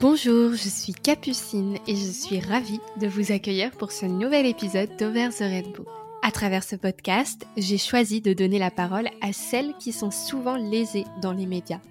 [0.00, 4.88] Bonjour, je suis Capucine et je suis ravie de vous accueillir pour ce nouvel épisode
[4.98, 5.84] d'Over the Rainbow.
[6.22, 10.56] À travers ce podcast, j'ai choisi de donner la parole à celles qui sont souvent
[10.56, 11.82] lésées dans les médias,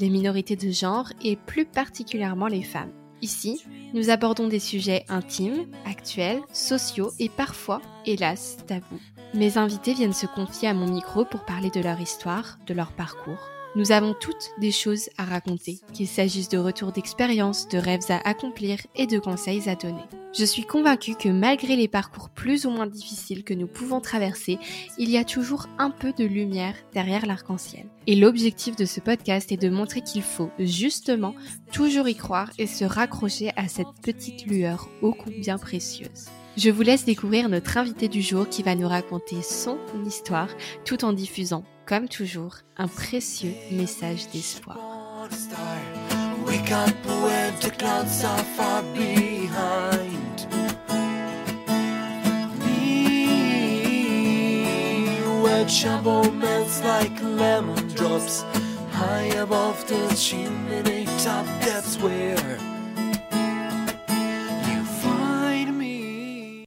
[0.00, 2.90] les minorités de genre et plus particulièrement les femmes.
[3.20, 9.00] Ici, nous abordons des sujets intimes, actuels, sociaux et parfois, hélas, tabous.
[9.34, 12.90] Mes invités viennent se confier à mon micro pour parler de leur histoire, de leur
[12.90, 13.38] parcours.
[13.74, 18.18] Nous avons toutes des choses à raconter, qu'il s'agisse de retours d'expérience, de rêves à
[18.28, 20.02] accomplir et de conseils à donner.
[20.34, 24.58] Je suis convaincue que malgré les parcours plus ou moins difficiles que nous pouvons traverser,
[24.98, 27.86] il y a toujours un peu de lumière derrière l'arc-en-ciel.
[28.06, 31.34] Et l'objectif de ce podcast est de montrer qu'il faut justement
[31.72, 36.26] toujours y croire et se raccrocher à cette petite lueur ô combien précieuse.
[36.58, 40.48] Je vous laisse découvrir notre invité du jour qui va nous raconter son histoire
[40.84, 44.78] tout en diffusant, comme toujours, un précieux message d'espoir.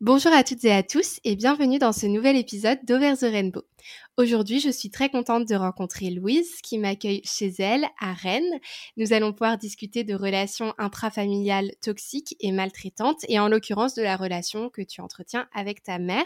[0.02, 3.64] Bonjour à toutes et à tous et bienvenue dans ce nouvel épisode d'Over the Rainbow.
[4.18, 8.62] Aujourd'hui, je suis très contente de rencontrer Louise qui m'accueille chez elle à Rennes.
[8.96, 14.16] Nous allons pouvoir discuter de relations intrafamiliales toxiques et maltraitantes et en l'occurrence de la
[14.16, 16.24] relation que tu entretiens avec ta mère.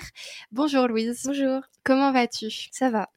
[0.52, 1.24] Bonjour Louise.
[1.26, 1.62] Bonjour.
[1.84, 2.52] Comment vas-tu?
[2.72, 3.10] Ça va.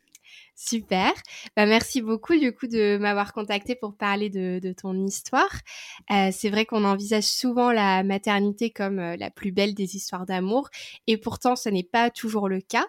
[0.55, 1.13] Super.
[1.57, 5.53] Bah, merci beaucoup du coup de m'avoir contacté pour parler de, de ton histoire.
[6.11, 10.25] Euh, c'est vrai qu'on envisage souvent la maternité comme euh, la plus belle des histoires
[10.25, 10.69] d'amour
[11.07, 12.87] et pourtant ce n'est pas toujours le cas.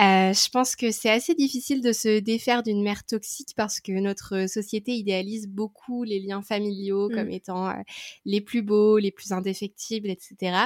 [0.00, 3.92] Euh, je pense que c'est assez difficile de se défaire d'une mère toxique parce que
[3.92, 7.32] notre société idéalise beaucoup les liens familiaux comme mmh.
[7.32, 7.74] étant euh,
[8.24, 10.56] les plus beaux, les plus indéfectibles, etc.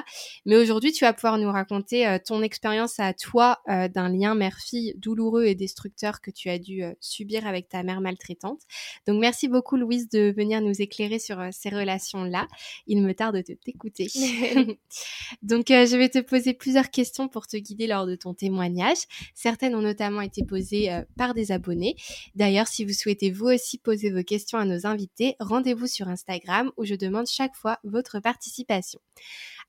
[0.46, 4.94] Mais aujourd'hui, tu vas pouvoir nous raconter euh, ton expérience à toi d'un lien mère-fille
[4.96, 8.62] douloureux et destructeur que tu as dû subir avec ta mère maltraitante.
[9.06, 12.46] Donc merci beaucoup Louise de venir nous éclairer sur ces relations-là.
[12.86, 14.06] Il me tarde de t'écouter.
[15.42, 18.98] Donc je vais te poser plusieurs questions pour te guider lors de ton témoignage.
[19.34, 21.96] Certaines ont notamment été posées euh, par des abonnés.
[22.34, 26.70] D'ailleurs, si vous souhaitez vous aussi poser vos questions à nos invités, rendez-vous sur Instagram
[26.76, 29.00] où je demande chaque fois votre participation.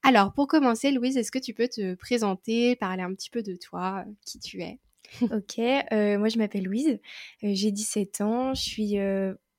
[0.04, 3.56] Alors, pour commencer, Louise, est-ce que tu peux te présenter, parler un petit peu de
[3.56, 4.80] toi, euh, qui tu es?
[5.22, 7.00] Ok, euh, moi je m'appelle Louise,
[7.42, 8.96] j'ai 17 ans, je suis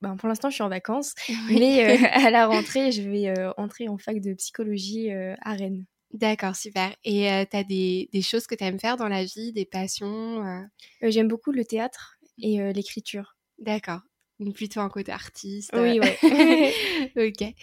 [0.01, 1.15] ben, pour l'instant, je suis en vacances,
[1.49, 5.85] mais à la rentrée, je vais entrer en fac de psychologie à Rennes.
[6.11, 6.95] D'accord, super.
[7.03, 10.67] Et tu as des, des, choses que tu aimes faire dans la vie, des passions
[11.01, 13.37] J'aime beaucoup le théâtre et l'écriture.
[13.59, 14.01] D'accord.
[14.39, 15.71] Donc plutôt un côté artiste.
[15.73, 16.09] Oui, oui.
[17.17, 17.53] ok.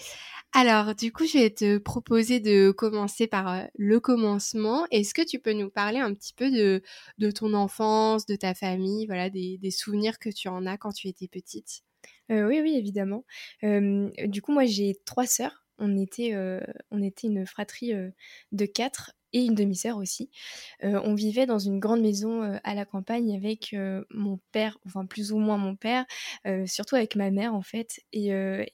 [0.52, 4.86] Alors, du coup, je vais te proposer de commencer par le commencement.
[4.90, 6.82] Est-ce que tu peux nous parler un petit peu de,
[7.18, 10.92] de ton enfance, de ta famille, voilà, des, des, souvenirs que tu en as quand
[10.92, 11.82] tu étais petite?
[12.28, 13.24] Oui, oui, évidemment.
[13.62, 16.34] du coup, moi, j'ai trois sœurs on était,
[16.90, 17.92] on était une fratrie
[18.52, 20.30] de quatre et une demi-sœur aussi.
[20.82, 23.74] on vivait dans une grande maison à la campagne avec
[24.10, 26.04] mon père, enfin plus ou moins mon père,
[26.66, 28.00] surtout avec ma mère en fait.
[28.12, 28.28] Et,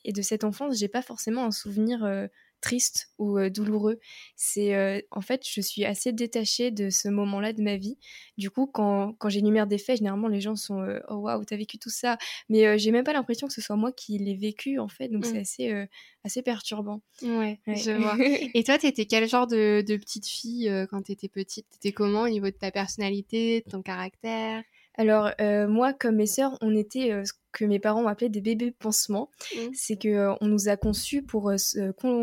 [0.05, 2.29] et de cette enfance, j'ai pas forcément un souvenir
[2.63, 3.99] triste ou douloureux.
[4.37, 7.99] C'est en fait, je suis assez détachée de ce moment-là de ma vie.
[8.39, 11.79] Du coup, quand, quand j'énumère des faits, généralement les gens sont oh waouh, t'as vécu
[11.79, 12.17] tout ça,
[12.49, 15.09] mais j'ai même pas l'impression que ce soit moi qui l'ai vécu en fait.
[15.09, 15.41] Donc c'est mmh.
[15.41, 15.87] assez
[16.25, 17.03] assez perturbant.
[17.23, 18.17] Ouais, je vois.
[18.55, 21.67] Et toi, t'étais quel genre de, de petite fille quand t'étais petite?
[21.69, 24.63] T'étais comment au niveau de ta personnalité, de ton caractère?
[24.95, 28.43] Alors, euh, moi, comme mes sœurs, on était euh, ce que mes parents appelaient des
[28.43, 29.31] bébés pansements.
[29.55, 29.59] Mmh.
[29.73, 31.51] C'est que euh, on nous a conçus pour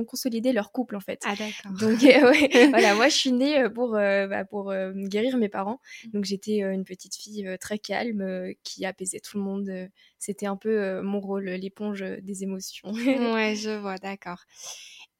[0.07, 1.21] consolider leur couple, en fait.
[1.25, 1.71] Ah, d'accord.
[1.79, 5.79] Donc, ouais, voilà, moi, je suis née pour, bah, pour guérir mes parents.
[6.05, 6.09] Mmh.
[6.11, 9.71] Donc, j'étais une petite fille très calme qui apaisait tout le monde.
[10.19, 12.91] C'était un peu mon rôle, l'éponge des émotions.
[13.33, 14.43] ouais, je vois, d'accord.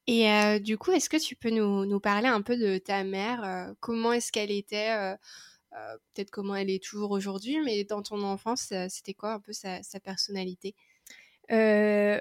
[0.06, 3.74] Et du coup, est-ce que tu peux nous, nous, parler un peu de ta mère
[3.80, 5.16] Comment est-ce qu'elle était
[5.74, 9.52] euh, peut-être comment elle est toujours aujourd'hui, mais dans ton enfance, c'était quoi un peu
[9.52, 10.74] sa, personnalité?
[11.52, 12.20] Euh,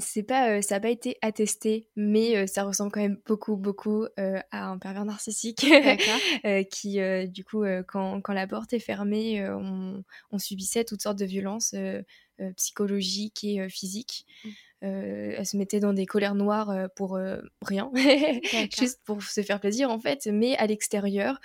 [0.00, 4.66] c'est pas, ça n'a pas été attesté, mais ça ressemble quand même beaucoup, beaucoup à
[4.66, 5.64] un pervers narcissique
[6.70, 6.98] qui,
[7.28, 11.74] du coup, quand, quand, la porte est fermée, on, on, subissait toutes sortes de violences
[12.56, 14.26] psychologiques et physiques.
[14.44, 14.48] Mmh.
[14.84, 17.90] Euh, elle se mettait dans des colères noires euh, pour euh, rien,
[18.76, 20.26] juste pour se faire plaisir en fait.
[20.30, 21.40] Mais à l'extérieur,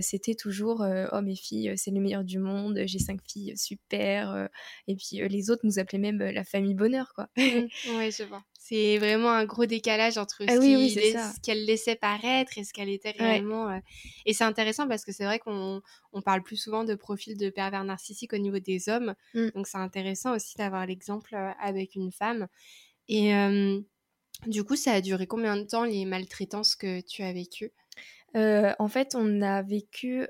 [0.00, 2.82] c'était toujours oh mes filles, c'est le meilleur du monde.
[2.86, 4.48] J'ai cinq filles super.
[4.88, 7.28] et puis les autres nous appelaient même la famille bonheur quoi.
[7.36, 8.42] oui, je vois.
[8.64, 10.96] C'est vraiment un gros décalage entre Ah ce oui, oui,
[11.42, 13.42] qu'elle laissait paraître et ce qu'elle était Ouais.
[13.42, 13.80] réellement, heu
[14.24, 15.82] et c'est intéressant parce que c'est vrai qu'on
[16.12, 19.14] on parle plus souvent de profils de pervers narcissiques au niveau des hommes.
[19.34, 19.52] Mmh.
[19.54, 22.46] Donc c'est intéressant aussi d'avoir l'exemple, heu, avec une femme
[23.08, 23.32] et
[24.46, 27.72] du coup, ça a duré combien de temps les maltraitances que tu as vécues?
[28.34, 30.26] Heu, en fait, on a vécu,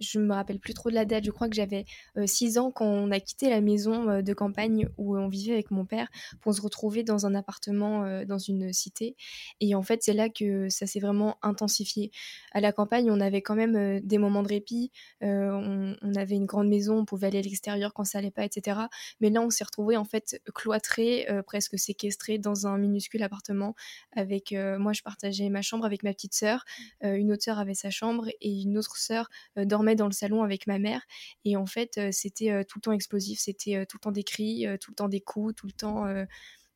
[0.00, 1.84] je me rappelle plus trop de la date, je crois que j'avais,
[2.18, 5.52] heu, 6 ans quand on a quitté la maison, heu, de campagne où on vivait
[5.54, 6.08] avec mon père
[6.40, 9.16] pour se retrouver dans un appartement, dans une cité
[9.60, 12.10] et en fait, c'est là que ça s'est vraiment intensifié.
[12.52, 16.68] À la campagne, on avait quand même, des moments de répit, on avait une grande
[16.68, 18.88] maison, on pouvait aller à l'extérieur quand ça allait pas et cetera.
[19.20, 23.74] Mais là, on s'est retrouvés en fait cloîtrés, heu, presque séquestrés dans un minuscule appartement
[24.16, 26.64] avec, moi je partageais ma chambre avec ma petite sœur,
[27.02, 30.42] une autre sœur avait sa chambre et une autre sœur, heu, dormait dans le salon
[30.42, 31.02] avec ma mère
[31.44, 34.12] et en fait, heu, c'était, heu, tout le temps explosif, c'était, heu, tout le temps
[34.12, 36.06] des cris, tout le temps des coups, tout le temps,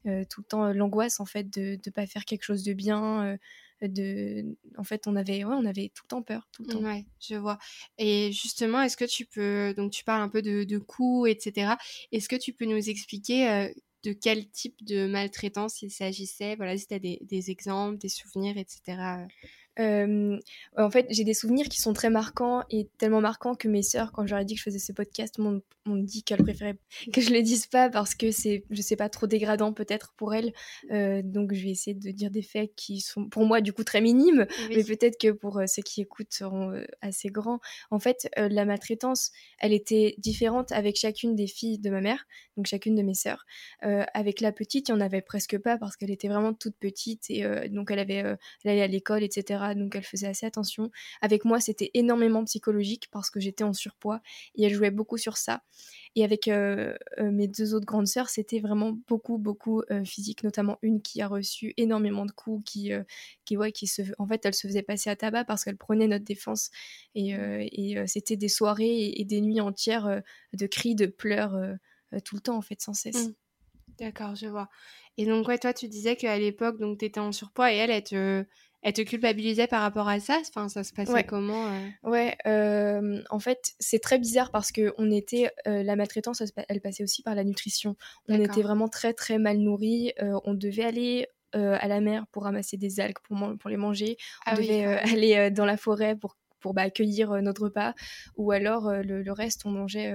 [0.05, 3.39] tout le temps, l'angoisse en fait de pas faire quelque chose de bien,
[3.83, 6.85] de en fait, on avait ouais, on avait tout le temps peur, tout le temps.
[6.85, 7.57] Ouais, je vois
[7.99, 11.39] et justement, est-ce que tu peux donc tu parles un peu de de coups et
[11.41, 11.79] cetera.
[12.13, 13.73] Est-ce que tu peux nous expliquer,
[14.03, 16.57] de quel type de maltraitance il s'agissait?
[16.57, 18.65] Voilà, si tu as des exemples, des souvenirs et
[19.79, 24.13] en fait, j'ai des souvenirs qui sont très marquants et tellement marquants que mes sœurs,
[24.13, 26.79] quand je leur ai dit que je faisais ce podcast, m'ont dit qu'elles préféraient
[27.13, 30.35] que je le dise pas parce que c'est, je sais pas, trop dégradant peut-être pour
[30.35, 30.53] elles.
[31.25, 34.01] Donc je vais essayer de dire des faits qui sont pour moi du coup très
[34.01, 37.61] minimes, mais peut-être que pour, heu, ceux qui écoutent seront, heu, assez grands.
[37.91, 42.27] En fait, heu, la maltraitance, elle était différente avec chacune des filles de ma mère,
[42.57, 43.45] donc chacune de mes sœurs.
[43.81, 47.31] Avec la petite, il y en avait presque pas parce qu'elle était vraiment toute petite
[47.31, 50.91] et donc elle avait, elle allait à l'école et cetera, donc elle faisait assez attention.
[51.21, 54.21] Avec moi, c'était énormément psychologique parce que j'étais en surpoids
[54.55, 55.63] et elle jouait beaucoup sur ça.
[56.17, 60.43] Et avec, heu heu, mes 2 autres grandes sœurs, c'était vraiment beaucoup, beaucoup, heu, physique,
[60.45, 62.93] notamment une qui a reçu énormément de coups, qui,
[63.45, 66.07] qui ouais, qui se en fait, elle se faisait passer à tabac parce qu'elle prenait
[66.09, 66.71] notre défense
[67.15, 67.35] et
[68.07, 70.23] c'était des soirées et des nuits entières,
[70.53, 71.57] de cris, de pleurs,
[72.25, 73.29] tout le temps, en fait, sans cesse.
[73.29, 73.35] Mmh.
[73.99, 74.69] D'accord, je vois
[75.19, 78.47] et donc toi, tu disais qu'à l'époque, donc étais en surpoids et elle, elle te
[78.83, 80.39] elle te culpabilisait par rapport à ça?
[80.49, 81.25] Enfin, ça se passait Ouais.
[81.25, 81.93] comment, heu?
[82.05, 82.37] Ouais,
[83.31, 87.35] en fait, c'est très bizarre parce qu'on était, heu, la maltraitance, elle passait aussi par
[87.37, 87.97] la nutrition.
[88.29, 90.13] On était vraiment très, très mal nourris,
[90.45, 93.19] on devait aller, à la mer pour ramasser des algues
[93.61, 94.17] pour les manger.
[94.47, 94.99] On Ah devait, même.
[95.13, 96.87] aller, dans la forêt pour pour, bah,
[97.43, 97.95] notre repas
[98.37, 100.13] ou alors, le le reste, on mangeait,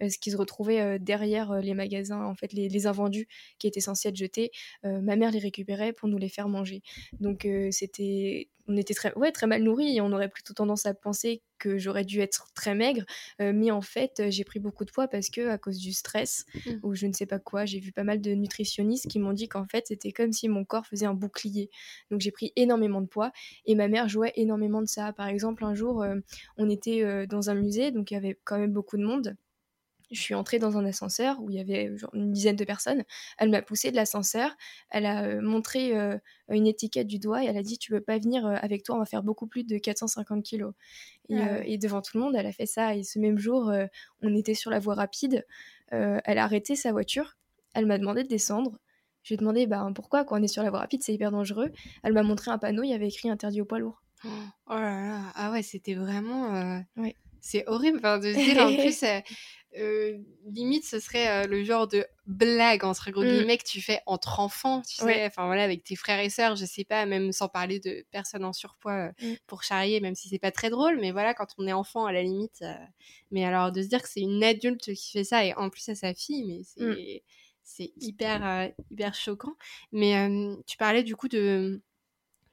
[0.00, 3.26] ce qui se retrouvait, heu, derrière, heu, les magasins, en fait, les les invendus
[3.58, 4.50] qui étaient censés être jetés.
[4.84, 6.82] Ma mère les récupérait pour nous les faire manger.
[7.20, 10.92] Donc c'était on était très ouais, très mal nourris et on aurait plutôt tendance à
[10.94, 13.04] penser que j'aurais dû être très maigre,
[13.40, 16.82] mais en fait, j'ai pris beaucoup de poids parce qu'à cause du stress Mmh.
[16.82, 19.48] ou je ne sais pas quoi, j'ai vu pas mal de nutritionnistes qui m'ont dit
[19.48, 21.70] qu'en fait, c'était comme si mon corps faisait un bouclier.
[22.10, 23.32] Donc j'ai pris énormément de poids
[23.64, 25.12] et ma mère jouait énormément de ça.
[25.12, 26.04] Par exemple, un jour,
[26.56, 29.36] on était, dans un musée, donc il y avait quand même beaucoup de monde.
[30.10, 33.04] Je suis entrée dans un ascenseur où il y avait genre une dizaine de personnes.
[33.36, 34.56] Elle m'a poussée de l'ascenseur,
[34.90, 36.18] elle a, heu, montré, heu,
[36.50, 38.96] une étiquette du doigt et elle a dit: «Tu veux pas venir, heu, avec toi,
[38.96, 40.74] on va faire beaucoup plus de 450 kilogrammes»
[41.28, 43.72] et Ah et devant tout le monde, elle a fait ça et ce même jour,
[44.22, 45.46] on était sur la voie rapide,
[45.90, 47.36] elle a arrêté sa voiture,
[47.74, 48.78] elle m'a demandé de descendre.
[49.22, 50.24] Je lui ai demandé: «Ben, pourquoi?
[50.24, 51.70] Quand on est sur la voie rapide, c'est hyper dangereux».
[52.02, 54.02] Elle m'a montré un panneau, il y avait écrit: «Interdit aux poids lourds».
[54.66, 57.16] Oh là là, ah ouais, c'était vraiment, Ouais.
[57.40, 59.04] c'est horrible, enfin, de se dire en plus,
[59.76, 63.44] heu, limite ce serait, heu, le genre de «blague» entre gros Mmh.
[63.44, 65.18] guillemets que tu fais entre enfants, tu Ouais.
[65.18, 65.26] sais?
[65.26, 68.44] Enfin voilà, avec tes frères et sœurs, je sais pas, même sans parler de personnes
[68.44, 69.38] en surpoids, heu, Mmh.
[69.46, 72.12] pour charrier, même si c'est pas très drôle, mais voilà, quand on est enfant à
[72.12, 72.64] la limite,
[73.30, 75.88] mais alors de se dire que c'est une adulte qui fait ça et en plus
[75.88, 76.98] à sa fille, mais Mmh.
[77.04, 77.24] c'est
[77.62, 79.54] c'est hyper, hyper choquant.
[79.92, 80.28] Mais
[80.66, 81.82] tu parlais du coup de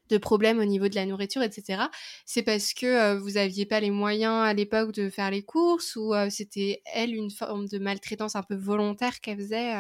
[0.10, 1.90] de problèmes au niveau de la nourriture et cetera.
[2.26, 5.96] C'est parce que, heu, vous aviez pas les moyens à l'époque de faire les courses
[5.96, 9.74] ou, heu, c'était elle une forme de maltraitance un peu volontaire qu'elle faisait,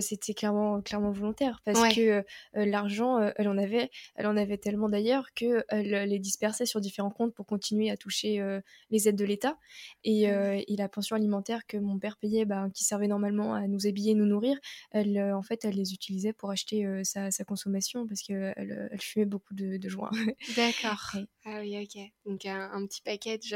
[0.00, 1.94] c'était clairement clairement volontaire parce Ouais.
[1.94, 2.24] que,
[2.54, 5.64] l'argent, elle en avait elle en avait tellement d'ailleurs qu'elle
[6.08, 8.42] les dispersait sur différents comptes pour continuer à toucher,
[8.90, 9.58] les aides de l'État
[10.04, 10.52] et ouais.
[10.68, 14.14] et la pension alimentaire que mon père payait, ben, qui servait normalement à nous habiller,
[14.14, 14.58] nous nourrir,
[14.92, 18.54] elle, en fait, elle les utilisait pour acheter, sa sa consommation parce qu'elle,
[18.92, 20.10] elle fumait beaucoup de de joints.
[20.48, 21.10] D'accord.
[21.14, 21.26] Ouais.
[21.44, 22.00] Ah oui, OK.
[22.26, 23.50] Donc un un petit package,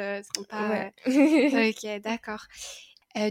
[0.59, 0.87] Ouais.
[0.87, 0.93] sympa,
[1.53, 2.47] heu, OK, d'accord.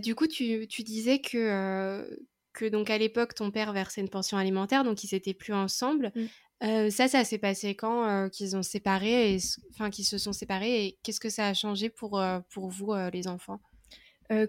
[0.01, 2.19] Du coup, tu tu disais que,
[2.55, 6.13] que donc à l'époque, ton père versait une pension alimentaire, donc ils étaient plus ensemble.
[6.15, 6.29] Mmh.
[6.63, 9.39] Heu, ça, ça s'est passé quand, heu, qu'ils ont séparé et
[9.71, 12.93] enfin qu'ils se sont séparés et qu'est-ce que ça a changé pour, heu, pour vous,
[12.93, 13.61] heu, les enfants?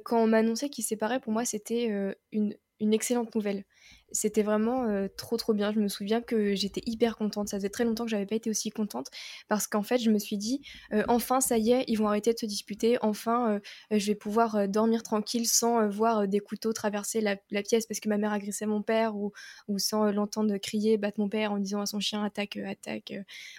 [0.05, 1.87] Quand on m'a annoncé qu'ils se séparaient, pour moi, c'était,
[2.33, 3.65] une une excellente nouvelle.
[4.13, 5.73] C'était vraiment trop trop bien.
[5.73, 7.49] Je me souviens que j'étais hyper contente.
[7.49, 9.09] Ça faisait très longtemps que j'avais pas été aussi contente
[9.49, 10.63] parce qu'en fait, je me suis dit
[11.09, 12.99] enfin ça y est, ils vont arrêter de se disputer.
[13.03, 18.09] Enfin, je vais pouvoir dormir tranquille sans voir des couteaux traverser la, pièce parce que
[18.09, 19.33] ma mère agressait mon père ou,
[19.69, 23.13] ou sans l'entendre crier, battre mon père en disant à son chien attaque, attaque.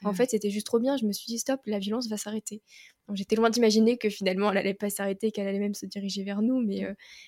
[0.04, 0.98] En fait, c'était juste trop bien.
[0.98, 2.62] Je me suis dit stop, la violence va s'arrêter.
[3.14, 6.42] J'étais loin d'imaginer que finalement elle allait pas s'arrêter, qu'elle allait même se diriger vers
[6.42, 6.86] nous, mais,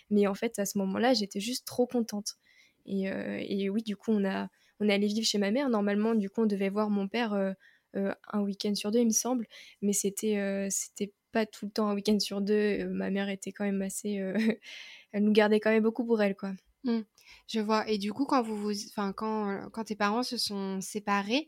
[0.09, 2.37] mais en fait à ce moment-là j'étais juste trop contente.
[2.89, 4.47] Euh, et, oui, du coup, on, a,
[4.79, 5.69] on est allé vivre chez ma mère.
[5.69, 7.51] Normalement, du coup, on devait voir mon père euh,
[7.95, 9.47] euh, un week-end sur deux, il me semble.
[9.81, 12.85] Mais c'était c'était pas tout le temps un week-end sur deux.
[12.89, 14.21] ma mère était quand même assez.
[15.11, 16.53] elle nous gardait quand même beaucoup pour elle, quoi.
[16.83, 16.99] Mmh.
[17.47, 17.87] Je vois.
[17.89, 21.47] Et du coup, quand vous, vous, enfin, quand, quand tes parents se sont séparés,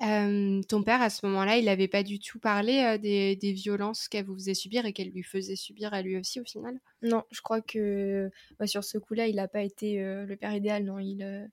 [0.00, 4.26] ton père à ce moment-là, il n'avait pas du tout parlé des, des, violences qu'elle
[4.26, 6.78] vous faisait subir et qu'elle lui faisait subir à lui aussi au final?
[7.02, 10.84] Non, je crois que bah, sur ce coup-là, il n'a pas été le père idéal.
[10.84, 11.50] Non, il,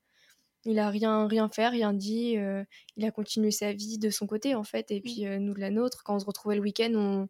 [0.65, 2.37] il a rien rien fait, rien dit.
[2.97, 5.01] il a continué sa vie de son côté en fait, et mmh.
[5.01, 6.03] puis nous de la nôtre.
[6.03, 7.27] Quand on se retrouvait le week-end, on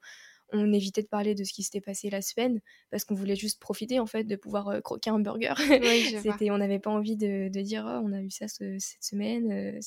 [0.55, 3.59] on évitait de parler de ce qui s'était passé la semaine parce qu'on voulait juste
[3.59, 5.53] profiter en fait de pouvoir euh, croquer un burger.
[6.24, 9.79] C'était, on n'avait pas envie de, dire oh, on a eu ça cette semaine, euh,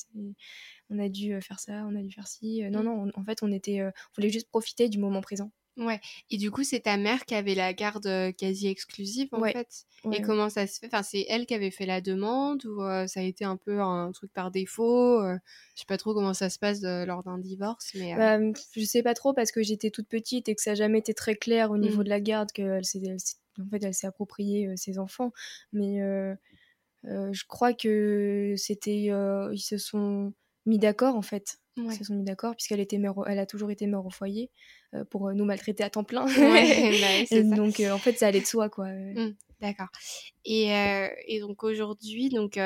[0.89, 2.61] on a dû euh, faire ça, on a dû faire ci.
[2.71, 2.83] non, mmh.
[2.83, 5.51] non, en fait on était, on voulait juste profiter du moment présent.
[5.79, 5.99] Ouais.
[6.29, 9.85] Et du coup, c'est ta mère qui avait la garde quasi exclusive, en fait.
[10.11, 10.87] et comment ça se fait?
[10.87, 14.11] Enfin, c'est elle qui avait fait la demande ou ça a été un peu un
[14.11, 18.15] truc par défaut Je sais pas trop comment ça se passe lors d'un divorce, mais.
[18.15, 18.39] Bah,
[18.75, 21.13] je sais pas trop parce que j'étais toute petite et que ça n'a jamais été
[21.13, 22.03] très clair au niveau mmh.
[22.03, 23.01] de la garde qu'elle s'est,
[23.59, 25.31] en fait, elle s'est appropriée ses enfants.
[25.71, 25.99] Mais
[27.03, 29.11] je crois que c'était,
[29.53, 30.33] ils se sont
[30.65, 31.59] mis d'accord en fait.
[31.85, 34.49] Ils se sont mis d'accord puisqu'elle était mère, elle a toujours été mère au foyer.
[34.95, 36.25] Euh, pour euh, nous maltraiter à temps plein.
[36.25, 38.87] Bah donc euh, en fait ça allait de soi quoi.
[38.87, 39.89] Mmh, d'accord.
[40.45, 40.69] Et,
[41.27, 42.59] et, donc aujourd'hui, donc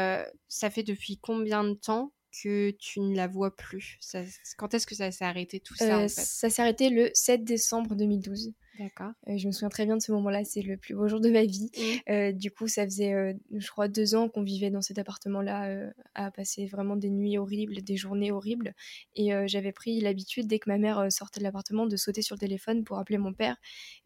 [0.48, 3.98] ça fait depuis combien de temps que tu ne la vois plus?
[4.00, 4.22] Ça,
[4.58, 6.08] Quand est-ce que ça s'est arrêté tout ça en fait?
[6.08, 8.54] Ça s'est arrêté le 7 décembre 2012.
[8.80, 9.12] D'accord.
[9.28, 11.30] Euh, je me souviens très bien de ce moment-là, c'est le plus beau jour de
[11.30, 11.70] ma vie.
[11.78, 12.12] Mmh.
[12.12, 15.92] Euh, du coup, ça faisait, euh, je crois, deux ans qu'on vivait dans cet appartement-là,
[16.16, 18.74] à passer vraiment des nuits horribles, des journées horribles.
[19.16, 22.40] Et j'avais pris l'habitude, dès que ma mère sortait de l'appartement, de sauter sur le
[22.40, 23.58] téléphone pour appeler mon père.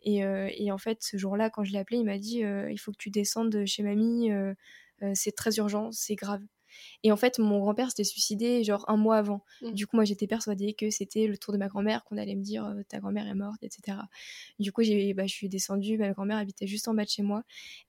[0.03, 2.91] Et, et en fait, ce jour-là, quand je l'ai appelé, il m'a dit Il faut
[2.91, 4.29] que tu descendes chez mamie,
[5.13, 6.41] c'est très urgent, c'est grave.
[7.03, 9.43] Et en fait, mon grand-père s'était suicidé genre un mois avant.
[9.61, 9.71] Mmh.
[9.71, 12.43] Du coup, moi, j'étais persuadée que c'était le tour de ma grand-mère, qu'on allait me
[12.43, 13.97] dire euh, ta grand-mère est morte, etc.
[14.59, 17.23] Du coup, j'ai, bah, je suis descendue, ma grand-mère habitait juste en bas de chez
[17.23, 17.43] moi.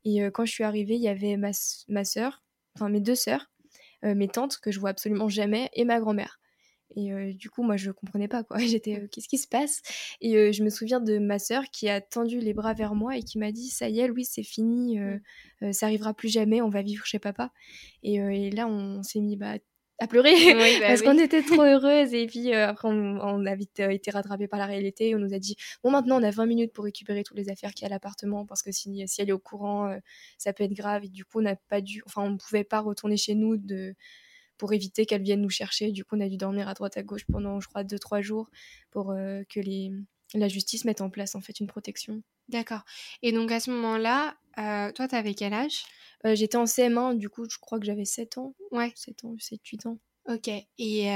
[0.05, 1.51] Et euh, quand je suis arrivée, il y avait ma,
[1.89, 2.43] ma soeur,
[2.75, 3.51] enfin mes deux sœurs,
[4.05, 6.39] euh, mes tantes que je vois absolument jamais, et ma grand-mère.
[6.97, 8.59] Et du coup, moi, je comprenais pas, quoi.
[8.59, 9.83] J'étais, qu'est-ce qui se passe?
[10.21, 13.23] Et je me souviens de ma sœur qui a tendu les bras vers moi et
[13.23, 15.73] qui m'a dit, ça y est, Louis, c'est fini, mmh.
[15.73, 17.53] ça arrivera plus jamais, on va vivre chez papa.
[18.03, 19.57] Et, là, on, s'est mis bah,
[20.01, 20.33] à pleurer
[20.81, 22.15] bah parce qu'on était trop heureuses.
[22.15, 25.15] Et puis après, on, a vite été rattrapé par la réalité.
[25.15, 27.73] On nous a dit, bon, maintenant, on a 20 minutes pour récupérer toutes les affaires
[27.73, 29.95] qu'il y a à l'appartement parce que si, si elle est au courant,
[30.39, 31.05] ça peut être grave.
[31.05, 33.57] Et du coup, on n'a pas dû, enfin, on ne pouvait pas retourner chez nous
[33.57, 33.95] de
[34.59, 35.93] pour éviter qu'elles viennent nous chercher.
[35.93, 38.51] Du coup, on a dû dormir à droite à gauche pendant, je crois, 2-3 jours
[38.91, 39.93] pour euh, que les,
[40.35, 42.23] la justice mette en place en fait une protection.
[42.49, 42.83] D'accord.
[43.23, 45.85] Et donc à ce moment-là, euh, toi, t'avais quel âge?
[46.27, 48.55] Euh, J'étais en CM1, du coup, je crois que j'avais 7 ans.
[48.73, 48.93] Ouais.
[48.97, 49.99] 7 ans, 7, 8 ans.
[50.29, 50.51] Ok.
[50.79, 51.09] Et,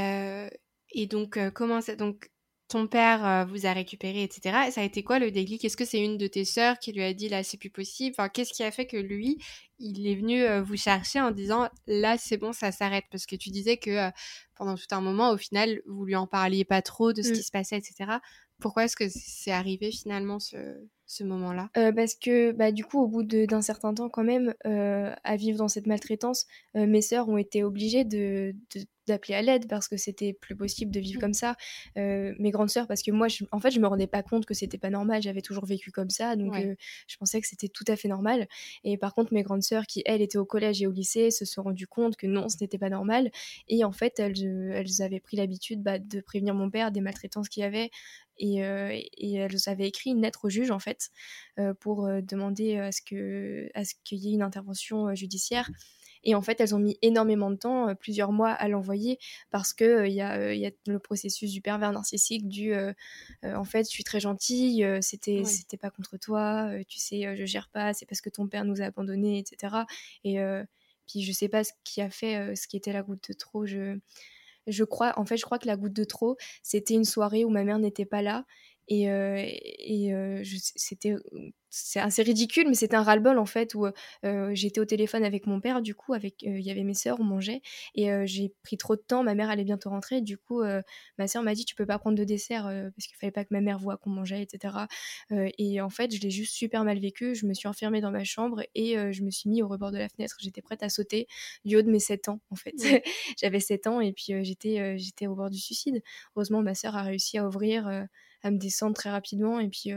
[0.93, 1.97] et donc, comment ça.
[1.97, 2.31] Donc,
[2.73, 4.71] ton père euh, vous a récupéré, etc.
[4.71, 5.63] ça a été quoi le déclic?
[5.63, 8.17] Est-ce que c'est une de tes sœurs qui lui a dit là c'est plus possible?
[8.19, 9.37] Enfin, qu'est-ce qui a fait que lui,
[9.79, 13.05] il est venu euh, vous chercher en disant là c'est bon, ça s'arrête?
[13.11, 14.11] Parce que tu disais que euh,
[14.57, 17.33] pendant tout un moment, au final, vous lui en parliez pas trop de ce mmh.
[17.35, 18.13] qui se passait, etc.
[18.59, 20.57] Pourquoi est-ce que c'est arrivé finalement ce,
[21.13, 21.71] ce moment-là?
[21.95, 25.69] Parce que bah, du coup, au bout d'un certain temps quand même, à vivre dans
[25.69, 28.55] cette maltraitance, mes sœurs ont été obligées de,
[29.07, 31.21] d'appeler à l'aide parce que c'était plus possible de vivre mmh.
[31.21, 31.57] comme ça.
[31.97, 34.79] mes grandes sœurs, parce que moi, en fait, je me rendais pas compte que c'était
[34.79, 35.23] pas normal.
[35.23, 36.55] J'avais toujours vécu comme ça, donc
[37.07, 38.47] je pensais que c'était tout à fait normal.
[38.85, 41.45] Et par contre, mes grandes sœurs, qui elles étaient au collège et au lycée, se
[41.45, 43.31] sont rendues compte que non, ce n'était pas normal.
[43.69, 47.49] Et en fait, elles, elles avaient pris l'habitude bah, de prévenir mon père des maltraitances
[47.49, 47.91] qu'il y avait.
[48.45, 51.11] Et, et, elles avaient écrit une lettre au juge en fait
[51.81, 55.71] pour demander à ce que à ce qu'il y ait une intervention judiciaire
[56.25, 59.19] et en fait, elles ont mis énormément de temps, euh, plusieurs mois, à l'envoyer
[59.51, 62.93] parce que euh, il y, a, y, a le processus du pervers narcissique du euh,
[63.43, 67.69] en fait, je suis très gentille, c'était c'était pas contre toi, tu sais, je gère
[67.69, 69.75] pas, c'est parce que ton père nous a abandonnés, etc.
[70.25, 70.39] Et
[71.07, 73.67] puis je sais pas ce qui a fait, ce qui était la goutte de trop.
[73.67, 73.99] Je
[74.67, 77.51] je crois, en fait, je crois que la goutte de trop, c'était une soirée où
[77.51, 78.45] ma mère n'était pas là
[79.01, 80.43] et, et
[80.77, 81.15] c'était
[81.75, 83.87] c'est assez ridicule, mais c'était un ras-le-bol en fait où
[84.53, 87.25] j'étais au téléphone avec mon père, du coup, avec il y avait mes sœurs, on
[87.25, 87.63] mangeait,
[87.95, 89.23] et j'ai pris trop de temps.
[89.23, 90.63] Ma mère allait bientôt rentrer, du coup,
[91.19, 93.53] ma sœur m'a dit tu peux pas prendre de dessert parce qu'il fallait pas que
[93.53, 94.87] ma mère voit qu'on mangeait, etc.
[95.31, 97.35] et en fait, je l'ai juste super mal vécu.
[97.35, 99.99] Je me suis enfermée dans ma chambre et je me suis mis au rebord de
[99.99, 100.37] la fenêtre.
[100.41, 101.27] J'étais prête à sauter
[101.65, 102.75] du haut de mes 7 ans en fait.
[103.41, 106.03] J'avais 7 ans et puis j'étais j'étais au bord du suicide.
[106.37, 108.07] Heureusement, ma sœur a réussi à ouvrir,
[108.43, 109.91] à me descendre très rapidement et puis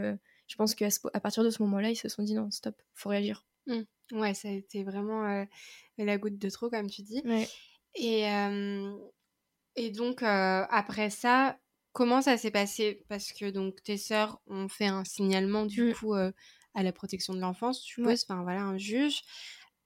[0.48, 3.10] je pense qu'à à partir de ce moment-là, ils se sont dit non, stop, faut
[3.10, 3.46] réagir.
[3.68, 3.82] Mmh.
[4.12, 5.46] Ouais, ça a été vraiment euh,
[5.98, 7.24] la goutte de trop, comme tu dis.
[7.96, 8.26] Et,
[9.76, 11.58] et donc, euh, après ça,
[11.92, 13.04] comment ça s'est passé?
[13.08, 15.94] Parce que donc tes sœurs ont fait un signalement, du mmh.
[15.94, 16.32] coup, euh,
[16.74, 19.22] à la protection de l'enfance, tu suppose, enfin voilà, un juge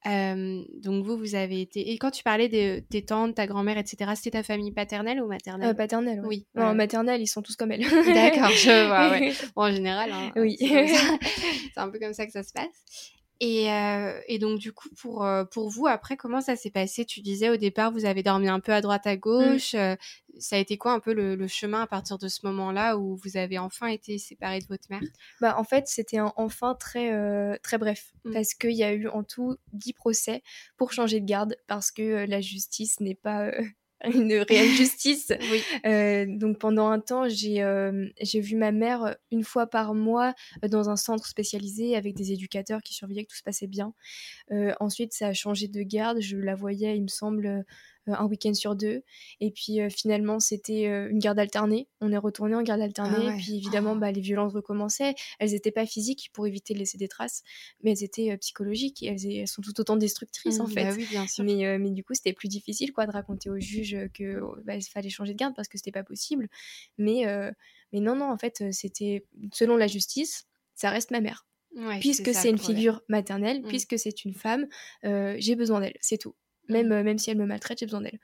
[0.06, 1.92] donc vous, vous avez été...
[1.92, 5.28] Et quand tu parlais de tes tantes, ta grand-mère, etc., c'était ta famille paternelle ou
[5.28, 5.70] maternelle?
[5.70, 6.46] Euh, Paternelle, oui.
[6.56, 7.82] Non, maternelle, ils sont tous comme elle.
[7.82, 9.34] D'accord, je vois, ouais.
[9.56, 10.58] Bon, en général, hein, oui.
[10.60, 13.14] c'est un peu comme ça que ça se passe.
[13.42, 17.06] Et, euh, et, donc, du coup, pour, euh, pour vous, après, comment ça s'est passé?
[17.06, 19.20] Tu disais au départ, vous avez dormi un peu à droite, à mmh.
[19.20, 19.76] gauche.
[19.76, 19.96] Euh,
[20.40, 23.38] ça a été quoi un peu le, chemin à partir de ce moment-là où vous
[23.38, 25.02] avez enfin été séparés de votre mère?
[25.40, 28.14] Bah, En fait, c'était un enfin très, très bref.
[28.26, 28.34] Mmh.
[28.34, 30.44] Parce qu'il y a eu en tout 10 procès
[30.78, 33.52] pour changer de garde parce que la justice n'est pas
[34.14, 35.32] une réelle justice.
[35.52, 35.62] oui.
[35.86, 40.34] Euh, donc pendant un temps, j'ai euh, j'ai vu ma mère une fois par mois
[40.64, 43.94] euh, dans un centre spécialisé avec des éducateurs qui surveillaient que tout se passait bien.
[44.80, 46.22] ensuite, ça a changé de garde.
[46.22, 47.64] Je la voyais, il me semble, euh,
[48.14, 49.04] un week-end sur deux.
[49.40, 51.88] Et puis euh, finalement, c'était euh, une garde alternée.
[52.02, 53.28] On est retourné en garde alternée.
[53.30, 54.00] Ah puis évidemment, oh.
[54.00, 55.16] bah, les violences recommençaient.
[55.40, 57.44] Elles n'étaient pas physiques pour éviter de laisser des traces,
[57.84, 60.84] mais elles étaient psychologiques et elles, sont tout autant destructrices en mmh, fait.
[60.84, 61.44] Bah oui, bien sûr.
[61.44, 65.10] Mais, mais du coup, c'était plus difficile quoi, de raconter au juge qu'il bah, fallait
[65.10, 66.48] changer de garde parce que c'était pas possible.
[66.98, 67.24] Mais,
[67.92, 71.46] mais non, non, en fait, c'était selon la justice, ça reste ma mère.
[72.00, 73.68] puisque c'est une figure maternelle, mmh.
[73.68, 74.68] puisque c'est une femme,
[75.04, 76.36] j'ai besoin d'elle, c'est tout.
[76.70, 76.92] Même, mmh.
[76.92, 78.20] euh, même si elle me maltraite, j'ai besoin d'elle.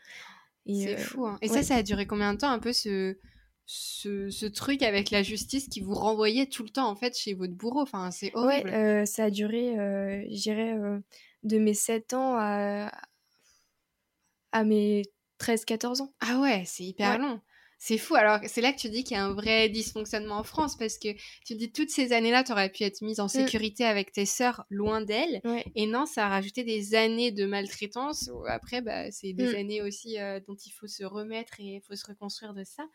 [0.67, 1.25] C'est euh, fou.
[1.27, 1.38] Hein.
[1.41, 3.17] Et ça, ça a duré combien de temps un peu ce,
[3.65, 7.34] ce, ce, truc avec la justice qui vous renvoyait tout le temps en fait chez
[7.34, 7.81] votre bourreau?
[7.81, 8.69] Enfin, c'est horrible.
[8.69, 10.75] Ouais, euh, ça a duré, euh, j'irais,
[11.43, 12.91] de mes 7 ans à,
[14.51, 15.03] à mes
[15.39, 16.13] 13-14 ans.
[16.19, 17.41] Ah ouais, c'est hyper long.
[17.88, 18.15] C'est fou.
[18.15, 20.98] Alors, c'est là que tu dis qu'il y a un vrai dysfonctionnement en France parce
[20.98, 21.10] que
[21.45, 23.30] tu dis toutes ces années-là, tu aurais pu être mise en mmh.
[23.30, 25.39] sécurité avec tes sœurs loin d'elles.
[25.76, 28.32] Et non, ça a rajouté des années de maltraitance.
[28.48, 29.56] Après, bah, c'est des mmh.
[29.56, 32.88] années aussi euh, dont il faut se remettre et il faut se reconstruire de ça.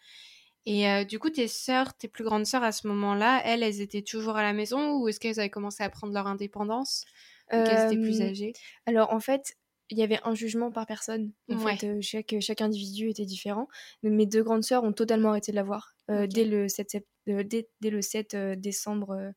[0.66, 3.80] Et euh, du coup, tes sœurs, tes plus grandes sœurs à ce moment-là, elles, elles
[3.80, 7.04] étaient toujours à la maison ou est-ce qu'elles avaient commencé à prendre leur indépendance
[7.52, 8.54] ou qu'elles étaient plus âgées?
[8.86, 9.54] Alors, en fait,
[9.90, 11.32] il y avait un jugement par personne.
[11.50, 13.68] En fait, euh, chaque, chaque individu était différent.
[14.02, 15.94] mes deux grandes sœurs ont totalement arrêté de la voir.
[16.10, 16.96] Euh, dès, le 7
[17.28, 19.32] euh, dès, le 7 décembre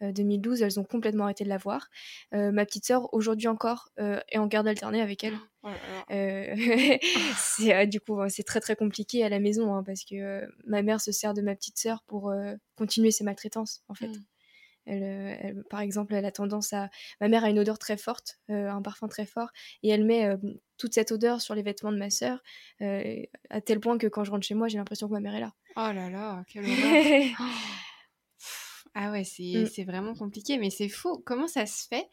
[0.00, 1.88] 2012, elles ont complètement arrêté de la voir.
[2.32, 5.36] ma petite sœur, aujourd'hui encore, est en garde alternée avec elle.
[5.62, 5.70] Oh
[7.38, 11.00] c'est, du coup, c'est très très compliqué à la maison hein, parce que ma mère
[11.00, 12.32] se sert de ma petite sœur pour
[12.76, 14.08] continuer ses maltraitances, en fait.
[14.08, 14.24] Mmh.
[14.88, 16.90] Euh, elle, par exemple, elle a tendance à.
[17.20, 19.48] Ma mère a une odeur très forte, euh, un parfum très fort,
[19.82, 20.36] et elle met euh,
[20.78, 22.42] toute cette odeur sur les vêtements de ma sœur,
[22.80, 25.40] à tel point que quand je rentre chez moi, j'ai l'impression que ma mère est
[25.40, 25.52] là.
[25.76, 27.50] Oh là là, quelle horreur
[28.94, 29.66] Ah ouais, mm.
[29.66, 31.22] c'est vraiment compliqué, mais c'est fou.
[31.24, 32.06] Comment ça se fait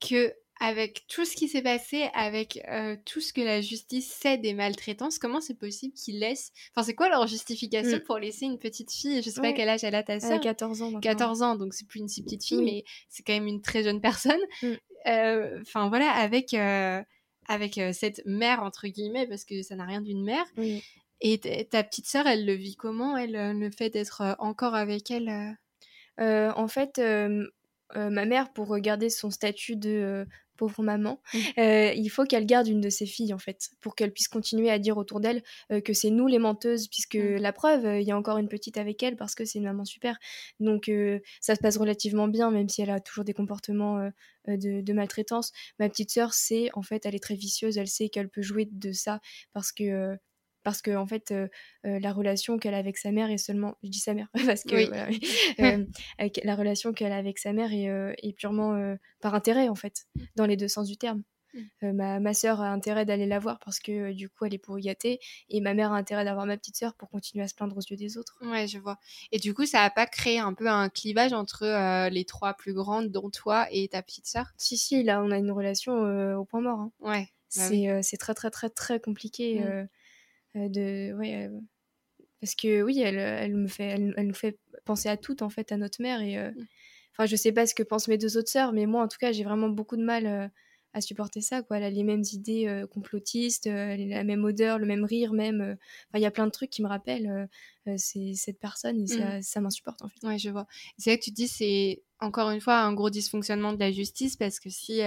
[0.00, 4.36] que avec tout ce qui s'est passé, avec euh, tout ce que la justice sait
[4.36, 6.52] des maltraitances, comment c'est possible qu'ils laissent...
[6.74, 8.02] Enfin, c'est quoi leur justification mm.
[8.02, 9.22] pour laisser une petite fille?
[9.22, 10.38] Je sais pas quel âge elle a ta sœur.
[10.38, 11.00] 14 ans.
[11.00, 13.82] 14 ans, donc c'est plus une si petite fille, mais c'est quand même une très
[13.82, 14.40] jeune personne.
[14.62, 14.72] Mm.
[15.06, 17.02] Euh, enfin, voilà, avec, euh,
[17.48, 20.44] avec cette mère, entre guillemets, parce que ça n'a rien d'une mère.
[21.22, 21.38] Et
[21.70, 25.56] ta petite sœur, elle le vit comment, elle, le fait d'être encore avec elle
[26.18, 27.00] En fait...
[27.94, 30.26] ma mère, pour garder son statut de
[30.60, 31.38] pauvre maman, mmh.
[31.58, 34.70] euh, il faut qu'elle garde une de ses filles en fait, pour qu'elle puisse continuer
[34.70, 35.42] à dire autour d'elle
[35.72, 37.36] euh, que c'est nous les menteuses, puisque mmh.
[37.36, 39.86] la preuve, il y a encore une petite avec elle parce que c'est une maman
[39.86, 40.18] super.
[40.60, 44.10] Donc euh, ça se passe relativement bien, même si elle a toujours des comportements
[44.46, 45.52] de, de, maltraitance.
[45.78, 48.68] Ma petite sœur sait, en fait, elle est très vicieuse, elle sait qu'elle peut jouer
[48.70, 49.20] de ça
[49.54, 50.18] parce que
[50.62, 51.34] parce que en fait
[51.84, 54.76] la relation qu'elle a avec sa mère est seulement je dis sa mère parce que
[56.44, 60.56] la relation qu'elle a avec sa mère est, purement par intérêt en fait dans les
[60.56, 61.22] deux sens du terme
[61.54, 61.92] mmh.
[61.92, 64.78] ma, ma soeur a intérêt d'aller la voir parce que du coup elle est pour
[64.78, 67.54] y gâter et ma mère a intérêt d'avoir ma petite soeur pour continuer à se
[67.54, 68.38] plaindre aux yeux des autres.
[68.42, 68.98] Ouais, je vois.
[69.32, 72.72] Et du coup, ça a pas créé un peu un clivage entre les trois plus
[72.72, 75.92] grandes, dont toi et ta petite soeur Si, si, là on a une relation
[76.38, 76.80] au point mort.
[76.80, 76.92] Hein.
[77.00, 77.28] Ouais.
[77.56, 79.60] Bah c'est très très très très compliqué.
[79.60, 79.88] Mmh.
[80.56, 81.60] Euh, de ouais, euh,
[82.40, 85.72] parce que oui, elle, elle me fait, elle, nous fait penser à toutes en fait,
[85.72, 86.66] à notre mère et euh, mmh.
[87.12, 89.18] enfin, je sais pas ce que pensent mes deux autres sœurs, mais moi, en tout
[89.18, 90.50] cas, j'ai vraiment beaucoup de mal
[90.92, 91.78] à supporter ça, quoi.
[91.78, 95.60] Elle a les mêmes idées complotistes, la même odeur, le même rire, même.
[95.60, 97.48] Enfin, il y a plein de trucs qui me rappellent
[97.96, 99.42] c'est cette personne et ça, mmh.
[99.42, 100.26] ça m'insupporte, en fait.
[100.26, 100.66] Ouais, je vois.
[100.98, 104.36] C'est vrai que tu dis, c'est encore une fois un gros dysfonctionnement de la justice
[104.36, 105.00] parce que si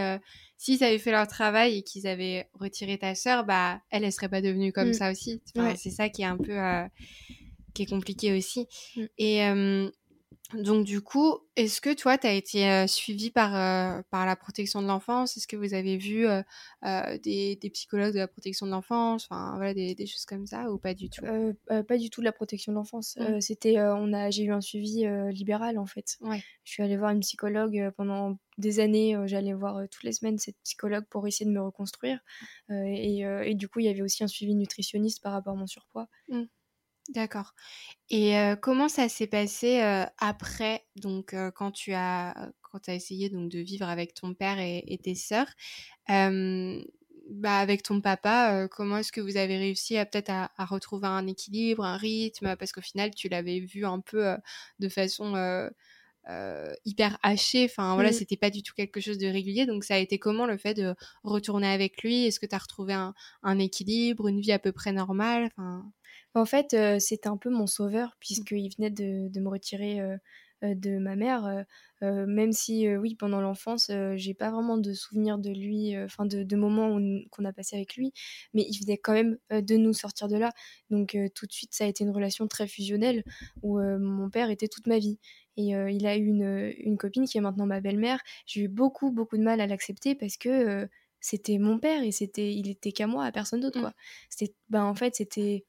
[0.57, 4.29] s'ils avaient fait leur travail et qu'ils avaient retiré ta sœur, bah elle, elle serait
[4.29, 4.93] pas devenue comme mmh.
[4.93, 5.41] ça aussi.
[5.77, 6.57] C'est ça qui est un peu
[7.73, 8.67] qui est compliqué aussi.
[8.95, 9.01] Mmh.
[9.17, 9.39] Et
[10.55, 14.35] donc du coup, est-ce que toi, tu as été euh, suivi par, euh, par la
[14.35, 15.37] protection de l'enfance?
[15.37, 16.41] Est-ce que vous avez vu euh,
[17.23, 19.27] des, des, psychologues de la protection de l'enfance?
[19.29, 21.23] Enfin, voilà, des, des, choses comme ça ou pas du tout?
[21.67, 23.17] Pas du tout de la protection de l'enfance.
[23.17, 23.41] Mmh.
[23.41, 26.17] C'était, on a, j'ai eu un suivi libéral en fait.
[26.21, 26.43] Ouais.
[26.63, 29.15] Je suis allée voir une psychologue pendant des années.
[29.25, 32.19] J'allais voir toutes les semaines cette psychologue pour essayer de me reconstruire.
[32.69, 35.67] Et, et, du coup, il y avait aussi un suivi nutritionniste par rapport à mon
[35.67, 36.07] surpoids.
[36.29, 36.43] Mmh.
[37.13, 37.53] D'accord.
[38.09, 39.79] Et comment ça s'est passé
[40.17, 44.99] après, donc quand tu as quand as essayé donc de vivre avec ton père et,
[45.03, 45.47] tes sœurs,
[46.07, 51.27] bah, avec ton papa, comment est-ce que vous avez réussi à peut-être à, retrouver un
[51.27, 54.35] équilibre, un rythme, parce qu'au final tu l'avais vu un peu
[54.79, 55.69] de façon
[56.85, 57.65] hyper hachée.
[57.65, 58.13] Enfin voilà, mmh.
[58.13, 59.67] c'était pas du tout quelque chose de régulier.
[59.67, 62.25] Donc ça a été comment le fait de retourner avec lui?
[62.25, 65.51] Est-ce que tu as retrouvé un, un, équilibre, une vie à peu près normale?
[65.57, 65.85] Enfin...
[66.35, 68.15] En fait, c'était un peu mon sauveur, mmh.
[68.19, 70.01] puisqu'il venait de, de, me retirer
[70.61, 71.65] de ma mère.
[72.01, 76.55] même si, oui, pendant l'enfance, j'ai pas vraiment de souvenirs de lui, enfin de, de,
[76.55, 76.99] moments
[77.31, 78.13] qu'on a passé avec lui,
[78.53, 80.51] mais il venait quand même de nous sortir de là.
[80.89, 83.23] Donc tout de suite, ça a été une relation très fusionnelle,
[83.61, 85.19] où mon père était toute ma vie.
[85.57, 88.19] Et il a eu une, une, copine qui est maintenant ma belle-mère.
[88.47, 90.87] J'ai eu beaucoup, beaucoup de mal à l'accepter parce que
[91.23, 93.79] c'était mon père et c'était il était qu'à moi, à personne d'autre.
[93.79, 93.83] Mmh.
[93.83, 93.93] quoi.
[94.29, 95.65] C'était, ben, en fait, c'était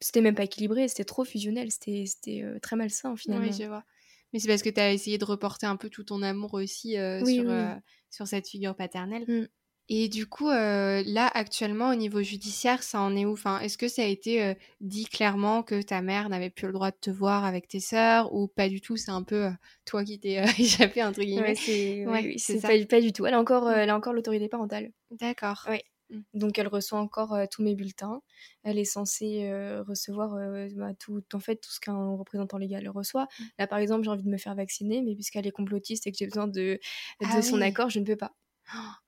[0.00, 3.46] c'était même pas équilibré, c'était trop fusionnel, c'était euh, très malsain finalement.
[3.46, 3.84] Oui, je vois.
[4.32, 6.98] Mais c'est parce que tu as essayé de reporter un peu tout ton amour aussi
[6.98, 7.74] euh, sur, euh,
[8.10, 9.24] sur cette figure paternelle.
[9.28, 9.46] Mmh.
[9.90, 13.32] Et du coup, là, actuellement, au niveau judiciaire, ça en est où?
[13.32, 16.90] Enfin, Est-ce que ça a été dit clairement que ta mère n'avait plus le droit
[16.90, 18.96] de te voir avec tes sœurs ou pas du tout?
[18.96, 19.50] C'est un peu
[19.84, 21.54] toi qui t'es échappé, entre guillemets.
[21.54, 23.26] c'est ouais, pas, pas, du tout.
[23.26, 24.90] Elle a encore, elle a encore l'autorité parentale.
[25.10, 25.66] D'accord.
[25.68, 25.82] Oui.
[26.14, 26.38] Mmh.
[26.38, 28.22] Donc elle reçoit encore tous mes bulletins.
[28.62, 29.50] Elle est censée
[29.86, 30.36] recevoir
[30.76, 33.24] bah, tout, en fait tout ce qu'un représentant légal reçoit.
[33.38, 33.44] Mmh.
[33.58, 36.18] Là par exemple j'ai envie de me faire vacciner, mais puisqu'elle est complotiste et que
[36.18, 36.78] j'ai besoin de,
[37.22, 38.32] ah de son accord, je ne peux pas.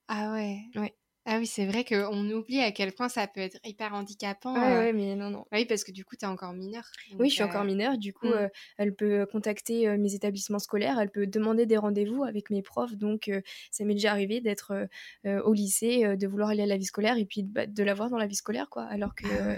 [0.08, 0.60] Ah ouais.
[0.76, 0.94] Ouais.
[1.28, 4.54] Ah oui, c'est vrai qu'on oublie à quel point ça peut être hyper handicapant.
[4.56, 5.44] Ah ouais, mais non, non.
[5.52, 6.84] Oui, parce que du coup, tu es encore mineur.
[7.18, 7.98] oui, je suis encore mineure.
[7.98, 8.48] Du coup, mmh.
[8.78, 12.94] elle peut contacter mes établissements scolaires, elle peut demander des rendez-vous avec mes profs.
[12.94, 13.30] Donc,
[13.72, 14.88] ça m'est déjà arrivé d'être
[15.24, 18.08] au lycée, de vouloir aller à la vie scolaire et puis bah, de la voir
[18.08, 18.84] dans la vie scolaire, quoi.
[18.84, 19.26] Alors que.
[19.26, 19.56] Ah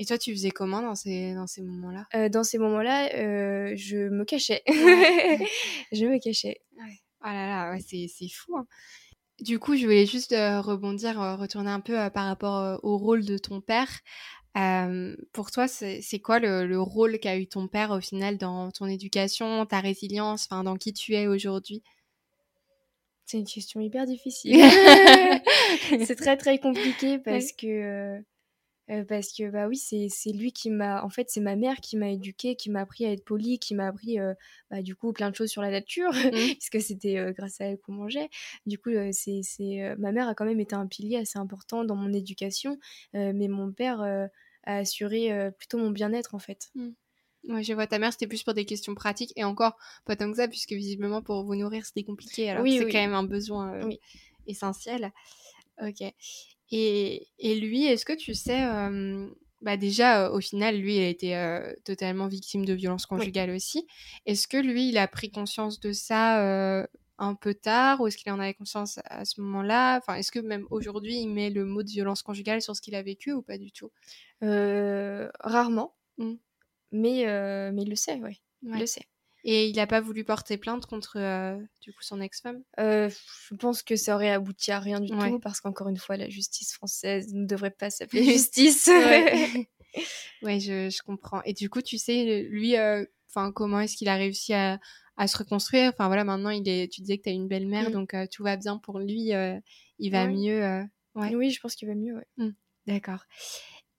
[0.00, 2.28] et toi, tu faisais comment dans ces, dans ces moments-là?
[2.28, 3.08] Dans ces moments-là,
[3.74, 4.62] je me cachais.
[4.66, 6.60] je me cachais.
[6.76, 6.98] Ouais.
[7.20, 8.56] Oh là là, c'est fou.
[8.56, 8.64] Hein.
[9.40, 12.98] Du coup, je voulais juste euh, rebondir, euh, retourner un peu euh, par rapport au
[12.98, 13.88] rôle de ton père.
[15.32, 19.64] pour toi, c'est quoi le, rôle qu'a eu ton père au final dans ton éducation,
[19.66, 21.82] ta résilience, enfin dans qui tu es aujourd'hui?
[23.26, 24.56] C'est une question hyper difficile.
[26.04, 28.20] c'est très très compliqué parce que
[29.08, 32.10] parce que bah oui c'est lui qui m'a en fait c'est ma mère qui m'a
[32.10, 34.18] éduquée qui m'a appris à être polie qui m'a appris
[34.70, 36.54] bah, du coup plein de choses sur la nature mmh.
[36.58, 38.30] puisque c'était grâce à elle qu'on mangeait
[38.66, 42.12] du coup c'est ma mère a quand même été un pilier assez important dans mon
[42.12, 42.78] éducation
[43.12, 44.28] mais mon père a
[44.64, 46.88] assuré plutôt mon bien-être en fait mmh.
[47.48, 50.30] Ouais, je vois, ta mère, c'était plus pour des questions pratiques, et encore, pas tant
[50.30, 53.80] que ça, puisque visiblement, pour vous nourrir, c'était compliqué, alors c'est quand même un besoin
[54.46, 55.12] essentiel.
[55.80, 56.02] Ok.
[56.70, 58.66] Et, et lui, est-ce que tu sais,
[59.62, 63.86] bah déjà, au final, lui, il a été totalement victime de violences conjugales aussi.
[64.26, 66.86] Est-ce que lui, il a pris conscience de ça
[67.20, 69.98] un peu tard ou est-ce qu'il en avait conscience à ce moment-là?
[69.98, 72.94] Enfin, est-ce que même aujourd'hui, il met le mot de violence conjugale sur ce qu'il
[72.94, 73.90] a vécu ou pas du tout?
[74.40, 76.34] Rarement, mmh.
[76.92, 78.40] mais, mais il le sait, oui.
[78.62, 78.74] Ouais.
[78.74, 79.06] Il le sait.
[79.50, 82.62] Et il n'a pas voulu porter plainte contre euh, du coup son ex-femme?
[82.78, 83.08] Euh,
[83.48, 86.28] Je pense que ça aurait abouti à rien du tout parce qu'encore une fois, la
[86.28, 88.88] justice française ne devrait pas s'appeler justice.
[90.42, 91.40] ouais, je, je, comprends.
[91.46, 93.06] Et du coup, tu sais, lui, euh,
[93.54, 94.78] comment est-ce qu'il a réussi à,
[95.16, 95.92] à, se reconstruire?
[95.94, 96.92] Enfin voilà, maintenant, il est.
[96.92, 97.92] Tu disais que tu as une belle-mère, mm.
[97.94, 99.30] donc tout va bien pour lui.
[99.98, 100.84] il va mieux.
[101.14, 101.34] Ouais.
[101.34, 102.22] Oui, je pense qu'il va mieux.
[102.36, 102.50] Mm.
[102.86, 103.24] D'accord.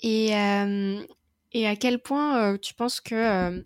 [0.01, 3.65] Et, et à quel point tu penses que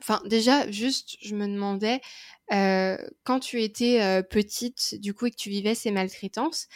[0.00, 2.00] Enfin, déjà, juste, je me demandais,
[2.52, 6.68] euh, quand tu étais euh, petite, du coup, et que tu vivais ces maltraitances,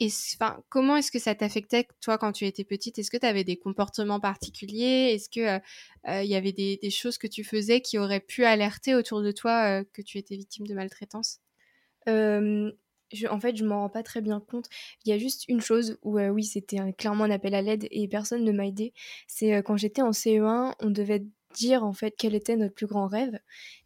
[0.00, 2.98] Et enfin, comment est-ce que ça t'affectait, toi, quand tu étais petite?
[2.98, 5.12] Est-ce que tu avais des comportements particuliers?
[5.14, 5.60] Est-ce que
[6.22, 9.82] il y avait des, choses que tu faisais qui auraient pu alerter autour de toi
[9.84, 11.40] que tu étais victime de maltraitance?
[12.06, 14.66] En fait, je m'en rends pas très bien compte.
[15.04, 18.06] Il y a juste une chose où, oui, c'était clairement un appel à l'aide et
[18.08, 18.92] personne ne m'a aidé.
[19.26, 21.24] C'est quand j'étais en CE1, on devait
[21.56, 23.38] dire en fait quel était notre plus grand rêve.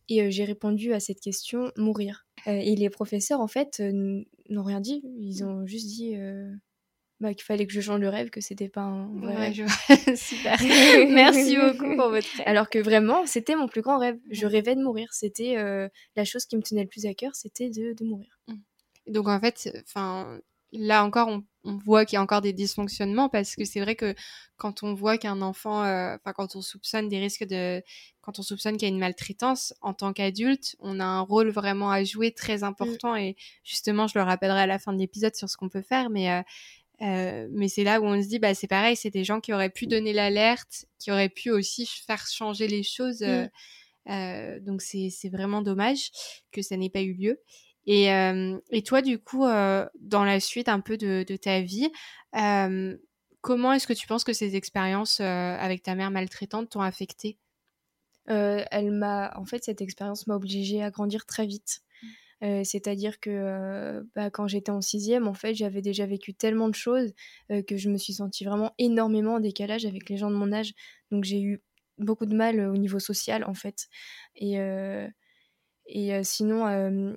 [0.09, 2.27] Et j'ai répondu à cette question mourir.
[2.47, 5.03] et les professeurs, en fait, n'ont rien dit.
[5.21, 6.17] Ils ont juste dit
[7.21, 9.67] bah, qu'il fallait que je change de rêve, que c'était pas un vrai rêve.
[10.17, 10.59] Super.
[11.11, 12.47] Merci beaucoup pour votre rêve.
[12.47, 14.19] Alors que vraiment, c'était mon plus grand rêve.
[14.31, 15.09] Je rêvais de mourir.
[15.13, 15.55] C'était
[16.17, 18.39] la chose qui me tenait le plus à cœur, c'était de, de, mourir.
[18.49, 18.55] Mmh.
[19.13, 20.41] Donc en fait, enfin,
[20.73, 24.15] là encore, on, voit qu'il y a encore des dysfonctionnements parce que c'est vrai que
[24.57, 27.83] quand on voit qu'un enfant, euh, enfin quand on soupçonne des risques de,
[28.23, 31.51] quand on soupçonne qu'il y a une maltraitance en tant qu'adulte, on a un rôle
[31.51, 32.65] vraiment à jouer très mmh.
[32.65, 35.83] important et justement, je le rappellerai à la fin de l'épisode sur ce qu'on peut
[35.83, 36.43] faire, mais euh,
[37.03, 39.53] euh, mais c'est là où on se dit, bah c'est pareil, c'est des gens qui
[39.53, 43.23] auraient pu donner l'alerte, qui auraient pu aussi faire changer les choses.
[43.23, 44.61] Mmh.
[44.61, 46.11] donc c'est vraiment dommage
[46.53, 47.41] que ça n'ait pas eu lieu.
[47.87, 48.07] Et,
[48.71, 51.91] et toi, du coup, dans la suite un peu de, de ta vie,
[53.41, 57.39] comment est-ce que tu penses que ces expériences avec ta mère maltraitante t'ont affecté
[58.27, 61.81] Elle m'a, en fait, cette expérience m'a obligée à grandir très vite.
[62.43, 62.65] Mmh.
[62.65, 67.13] C'est-à-dire que bah, quand j'étais en sixième, en fait, j'avais déjà vécu tellement de choses
[67.49, 70.75] que je me suis sentie vraiment énormément en décalage avec les gens de mon âge.
[71.11, 71.63] Donc j'ai eu
[71.99, 73.89] beaucoup de mal au niveau social, en fait.
[74.37, 74.59] Et,
[75.87, 77.15] et sinon,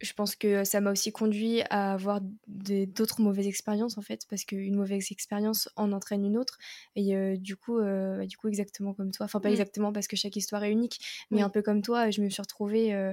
[0.00, 4.44] je pense que ça m'a aussi conduit à avoir d'autres mauvaises expériences en fait parce
[4.44, 6.58] qu'une mauvaise expérience en entraîne une autre.
[6.96, 9.26] Et du coup bah, du coup exactement comme toi.
[9.26, 12.20] Enfin pas exactement parce que chaque histoire est unique mais un peu comme toi je
[12.20, 13.12] me suis retrouvée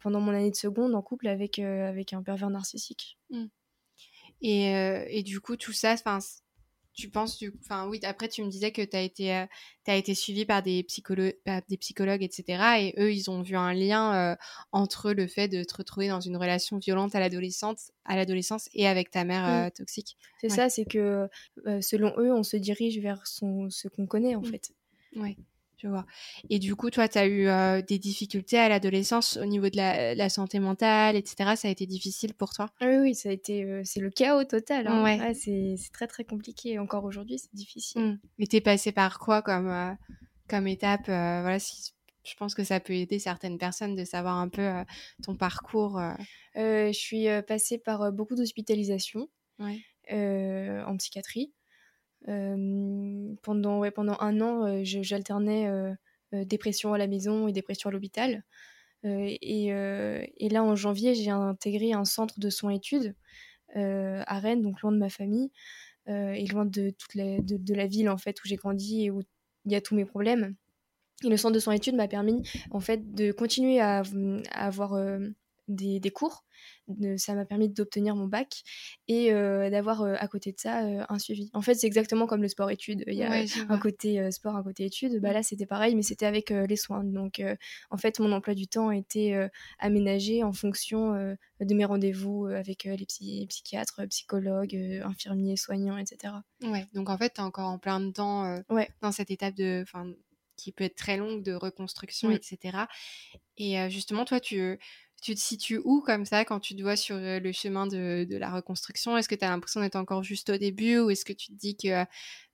[0.00, 3.18] pendant mon année de seconde en couple avec avec un pervers narcissique.
[3.30, 3.46] Mmh.
[4.42, 6.18] et, et, du coup tout ça enfin
[6.94, 9.46] tu penses du enfin oui après tu me disais que tu as été euh,
[9.86, 11.34] as été suivi par des psychologues
[11.68, 14.36] des psychologues etc et eux ils ont vu un lien euh,
[14.72, 18.86] entre le fait de te retrouver dans une relation violente à l'adolescence à l'adolescence et
[18.86, 20.16] avec ta mère euh, toxique.
[20.40, 21.28] C'est ça c'est que
[21.80, 24.46] selon eux on se dirige vers son ce qu'on connaît en mmh.
[24.46, 24.72] fait.
[25.16, 25.36] Ouais
[25.88, 26.06] vois.
[26.50, 29.76] Et du coup, toi, tu as eu euh, des difficultés à l'adolescence au niveau de
[29.76, 31.56] la, santé mentale, etc.
[31.56, 32.70] Ça a été difficile pour toi?
[32.80, 34.86] Oui, oui, ça a été, euh, c'est le chaos total.
[34.86, 35.02] Hein.
[35.02, 35.34] Ouais.
[35.34, 36.78] c'est très, très compliqué.
[36.78, 38.02] Encore aujourd'hui, c'est difficile.
[38.02, 38.18] Mmh.
[38.40, 39.92] Et t'es passé par quoi comme, euh,
[40.48, 41.92] comme étape Voilà, si,
[42.24, 44.70] je pense que ça peut aider certaines personnes de savoir un peu
[45.22, 46.00] ton parcours.
[46.54, 49.28] je suis passée par beaucoup d'hospitalisations
[50.10, 51.52] en psychiatrie
[52.24, 55.70] pendant, ouais, pendant un an, j'alternais
[56.32, 58.44] dépression à la maison et dépression à l'hôpital.
[59.04, 63.14] Et, et, là, en janvier, j'ai intégré un centre de soins études
[63.74, 65.50] à Rennes, donc loin de ma famille
[66.06, 69.22] et loin de, toute la, de, la ville en fait où j'ai grandi et où
[69.66, 70.54] il y a tous mes problèmes.
[71.24, 74.02] Et le centre de soins études m'a permis en fait de continuer à
[74.52, 74.94] avoir
[75.68, 76.44] des, des, cours
[77.16, 78.62] ça m'a permis d'obtenir mon bac
[79.08, 81.50] et d'avoir à côté de ça un suivi.
[81.54, 83.04] En fait, c'est exactement comme le sport-études.
[83.06, 85.20] Il y a un côté sport, un côté études.
[85.20, 85.32] Bah, mmh.
[85.32, 87.04] là, c'était pareil, mais c'était avec les soins.
[87.04, 87.42] Donc,
[87.90, 89.48] en fait, mon emploi du temps a été
[89.78, 91.12] aménagé en fonction
[91.60, 96.34] de mes rendez-vous avec les psychiatres, psychologues, infirmiers, soignants, etc.
[96.62, 98.88] Ouais, donc en fait, tu es encore en plein dedans ouais.
[99.00, 99.84] dans cette étape de
[100.56, 102.78] qui peut être très longue de reconstruction, etc.
[103.56, 104.78] Et justement, toi, tu,
[105.24, 108.50] tu te situes où comme ça quand tu te vois sur le chemin de, la
[108.50, 109.16] reconstruction?
[109.16, 111.54] Est-ce que tu as l'impression d'être encore juste au début ou est-ce que tu te
[111.54, 112.04] dis que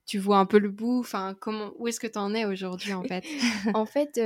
[0.06, 1.00] tu vois un peu le bout?
[1.00, 3.24] Enfin, comment, où est-ce que tu en es aujourd'hui en fait?
[3.74, 4.20] En fait,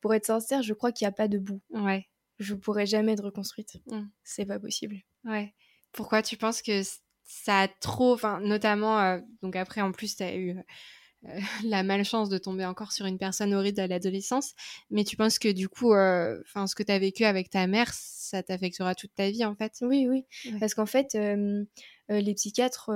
[0.00, 1.60] pour être sincère, je crois qu'il n'y a pas de bout.
[1.68, 2.08] Ouais.
[2.38, 3.76] Je pourrais jamais être reconstruite.
[3.86, 4.04] Mmh.
[4.24, 4.96] C'est pas possible.
[5.24, 5.52] Ouais.
[5.92, 6.80] Pourquoi tu penses que
[7.24, 10.56] ça a trop, enfin, notamment, donc après en plus, tu as eu
[11.28, 11.28] euh,
[11.64, 14.54] la malchance de tomber encore sur une personne horrible à l'adolescence.
[14.90, 17.92] Mais tu penses que du coup, euh, ce que tu as vécu avec ta mère,
[17.92, 19.72] ça t'affectera toute ta vie en fait?
[19.82, 20.24] Oui, oui.
[20.58, 21.64] Parce qu'en fait, euh,
[22.08, 22.90] les psychiatres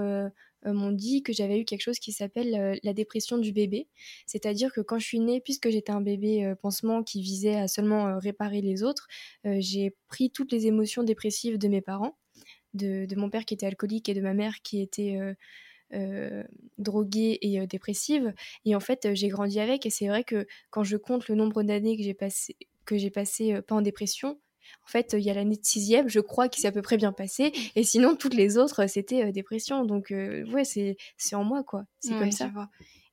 [0.65, 3.89] m'ont dit que j'avais eu quelque chose qui s'appelle la dépression du bébé.
[4.27, 8.19] C'est-à-dire que quand je suis née, puisque j'étais un bébé pansement qui visait à seulement
[8.19, 9.07] réparer les autres,
[9.45, 12.17] j'ai pris toutes les émotions dépressives de mes parents.
[12.75, 15.17] De, de, mon père qui était alcoolique et de ma mère qui était
[15.95, 16.43] euh,
[16.79, 18.35] droguée et euh, dépressive.
[18.65, 19.87] Et en fait, euh, j'ai grandi avec.
[19.87, 23.11] Et c'est vrai que quand je compte le nombre d'années que j'ai passé, que j'ai
[23.11, 24.41] passé pas en dépression,
[24.85, 26.97] en fait, il y a l'année de sixième, je crois qu'il s'est à peu près
[26.97, 27.53] bien passé.
[27.77, 29.85] Et sinon, toutes les autres, c'était dépression.
[29.85, 31.85] Donc, ouais, c'est, c'est en moi, quoi.
[32.01, 32.51] C'est comme ça.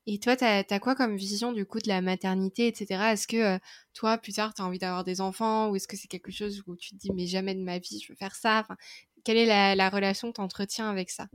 [0.05, 3.13] Et toi, tu as, quoi comme vision du coup de la maternité, etc.
[3.13, 3.59] Est-ce que
[3.93, 5.69] toi, plus tard, tu as envie d'avoir des enfants?
[5.69, 7.99] Ou est-ce que c'est quelque chose où tu te dis, mais jamais de ma vie,
[7.99, 8.61] je veux faire ça?
[8.61, 8.75] Enfin,
[9.23, 11.27] quelle est la, relation que tu entretiens avec ça?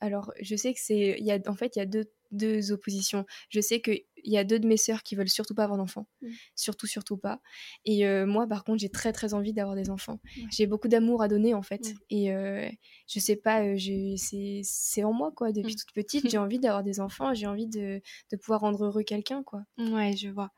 [0.00, 1.16] Alors, je sais que c'est.
[1.20, 3.24] Y a, en fait, il y a deux, deux oppositions.
[3.48, 6.06] Je sais qu'il y a deux de mes sœurs qui veulent surtout pas avoir d'enfants.
[6.22, 6.28] Mmh.
[6.54, 7.40] Surtout, surtout pas.
[7.84, 10.20] Et moi, par contre, j'ai très, très envie d'avoir des enfants.
[10.50, 11.94] J'ai beaucoup d'amour à donner, en fait.
[12.10, 15.52] Et je sais pas, c'est en moi, quoi.
[15.52, 15.76] Depuis mmh.
[15.76, 17.34] toute petite, j'ai envie d'avoir des enfants.
[17.34, 19.62] J'ai envie de, de, pouvoir rendre heureux quelqu'un, quoi.
[19.78, 20.50] Ouais, je vois.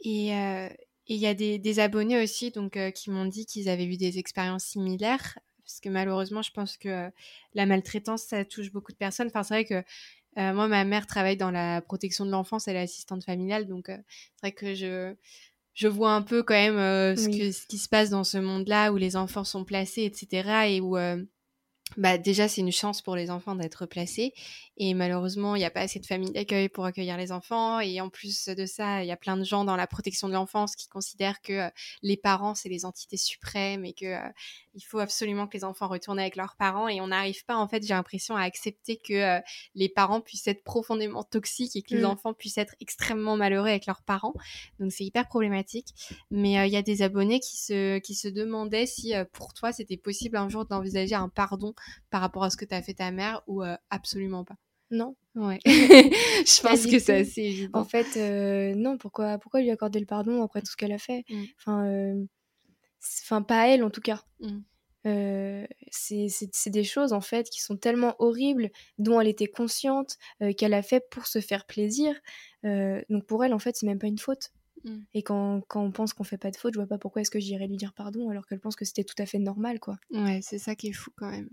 [0.00, 0.32] Et
[1.06, 4.18] il y a des, des, abonnés aussi donc, qui m'ont dit qu'ils avaient eu des
[4.18, 5.38] expériences similaires.
[5.72, 7.10] Parce que malheureusement, je pense que
[7.54, 9.28] la maltraitance, ça touche beaucoup de personnes.
[9.28, 12.80] Enfin, c'est vrai que moi, ma mère travaille dans la protection de l'enfance, elle est
[12.80, 13.66] assistante familiale.
[13.66, 15.14] Donc, c'est vrai que je,
[15.74, 18.92] je vois un peu quand même ce, que, ce qui se passe dans ce monde-là
[18.92, 20.68] où les enfants sont placés, etc.
[20.68, 20.96] Et où
[21.96, 24.32] bah déjà c'est une chance pour les enfants d'être placés
[24.76, 28.00] et malheureusement il n'y a pas assez de familles d'accueil pour accueillir les enfants et
[28.00, 30.74] en plus de ça il y a plein de gens dans la protection de l'enfance
[30.74, 31.70] qui considèrent que euh,
[32.02, 34.28] les parents c'est les entités suprêmes et que euh,
[34.74, 37.68] il faut absolument que les enfants retournent avec leurs parents et on n'arrive pas en
[37.68, 39.40] fait j'ai l'impression à accepter que euh,
[39.74, 42.06] les parents puissent être profondément toxiques et que les mmh.
[42.06, 44.34] enfants puissent être extrêmement malheureux avec leurs parents
[44.80, 45.88] donc c'est hyper problématique
[46.30, 49.96] mais il y a des abonnés qui se qui se demandaient si pour toi c'était
[49.96, 51.74] possible un jour d'envisager un pardon
[52.10, 54.56] par rapport à ce que t'as fait ta mère ou absolument pas
[54.94, 55.16] non.
[55.34, 55.58] Ouais.
[55.64, 57.80] je pense que c'est assez évident.
[57.80, 61.24] En fait, non, pourquoi, pourquoi lui accorder le pardon après tout ce qu'elle a fait?
[61.30, 61.44] Mmh.
[61.58, 62.26] Enfin,
[63.22, 64.22] enfin, pas elle en tout cas.
[64.40, 65.66] Mmh.
[65.90, 70.16] c'est des choses en fait qui sont tellement horribles, dont elle était consciente,
[70.56, 72.14] qu'elle a fait pour se faire plaisir.
[72.64, 74.52] donc pour elle, en fait, c'est même pas une faute.
[74.84, 74.98] Mmh.
[75.14, 77.30] Et quand, quand, on pense qu'on fait pas de faute, je vois pas pourquoi est-ce
[77.30, 79.98] que j'irais lui dire pardon alors qu'elle pense que c'était tout à fait normal, quoi.
[80.10, 81.48] Ouais, c'est ça qui est fou quand même.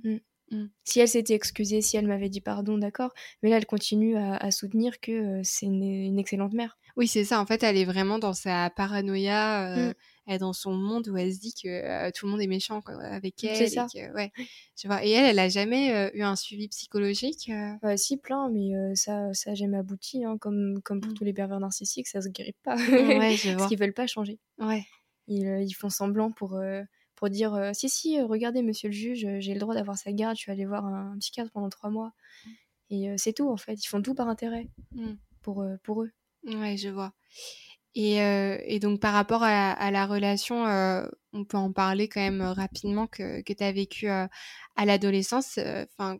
[0.51, 0.65] Mmh.
[0.83, 3.13] Si elle s'était excusée, si elle m'avait dit pardon, d'accord.
[3.41, 6.77] Mais là, elle continue à, soutenir que euh, c'est une, excellente mère.
[6.97, 7.39] Oui, c'est ça.
[7.39, 9.93] En fait, elle est vraiment dans sa paranoïa, euh, mmh.
[10.27, 12.47] elle est dans son monde où elle se dit que euh, tout le monde est
[12.47, 13.55] méchant avec elle.
[13.55, 13.87] C'est ça.
[13.93, 14.31] Et, ouais,
[14.75, 15.05] tu vois.
[15.05, 19.53] et elle, elle a jamais eu un suivi psychologique bah, Si, plein, mais ça, ça
[19.53, 20.25] jamais abouti.
[20.25, 21.15] Hein, comme, comme pour mmh.
[21.15, 22.75] tous les pervers narcissiques, ça se guérit pas.
[22.75, 23.57] Ouais, je vois.
[23.57, 24.39] Parce qu'ils veulent pas changer.
[24.57, 24.83] Ouais.
[25.27, 26.59] Ils, ils font semblant pour
[27.19, 29.97] pour dire euh, si si euh, regardez monsieur le juge euh, j'ai le droit d'avoir
[29.97, 32.13] sa garde je suis allée voir un, psychiatre pendant trois mois
[32.45, 32.49] mmh.
[32.91, 35.11] et c'est tout en fait ils font tout par intérêt mmh.
[35.41, 36.11] pour pour eux
[36.45, 37.11] ouais je vois
[37.93, 40.63] et, et donc par rapport à, la relation
[41.33, 44.29] on peut en parler quand même rapidement que, que tu as vécu à
[44.77, 45.59] l'adolescence
[45.97, 46.19] enfin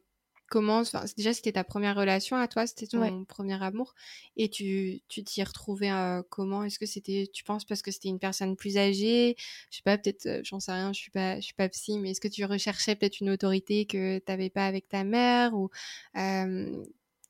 [0.49, 0.83] comment,
[1.17, 3.93] déjà c'était ta première relation à toi, c'était ton premier amour,
[4.37, 6.63] et tu tu t'y retrouvais euh, comment?
[6.63, 9.35] Est-ce que c'était, tu penses parce que c'était une personne plus âgée?
[9.71, 11.99] Je sais pas, peut-être, euh, j'en sais rien, je suis pas, je suis pas psy,
[11.99, 15.53] mais est-ce que tu recherchais peut-être une autorité que tu t'avais pas avec ta mère
[15.55, 15.69] ou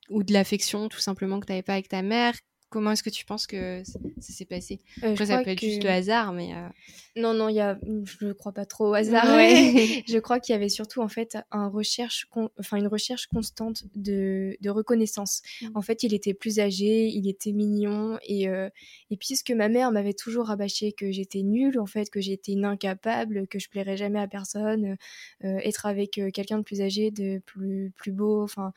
[0.09, 2.33] ou de l'affection tout simplement que tu t'avais pas avec ta mère?
[2.69, 4.79] Comment est-ce que tu penses que ça, s'est passé?
[5.03, 6.53] Euh, ça peut être juste le hasard, mais...
[6.53, 6.67] Euh,
[7.15, 7.79] non, non, y a...
[7.83, 9.25] je ne crois pas trop au hasard.
[9.25, 12.27] je crois qu'il y avait surtout, en fait, un recherche
[12.59, 15.41] enfin, une recherche constante de, de reconnaissance.
[15.61, 15.67] Mmh.
[15.73, 18.69] En fait, il était plus âgé, il était mignon, et, euh...
[19.09, 22.65] et puisque ma mère m'avait toujours rabâché que j'étais nulle, en fait, que j'étais une
[22.65, 24.95] incapable, que je plairais jamais à personne,
[25.41, 28.73] être avec quelqu'un de plus âgé, de plus, plus beau, enfin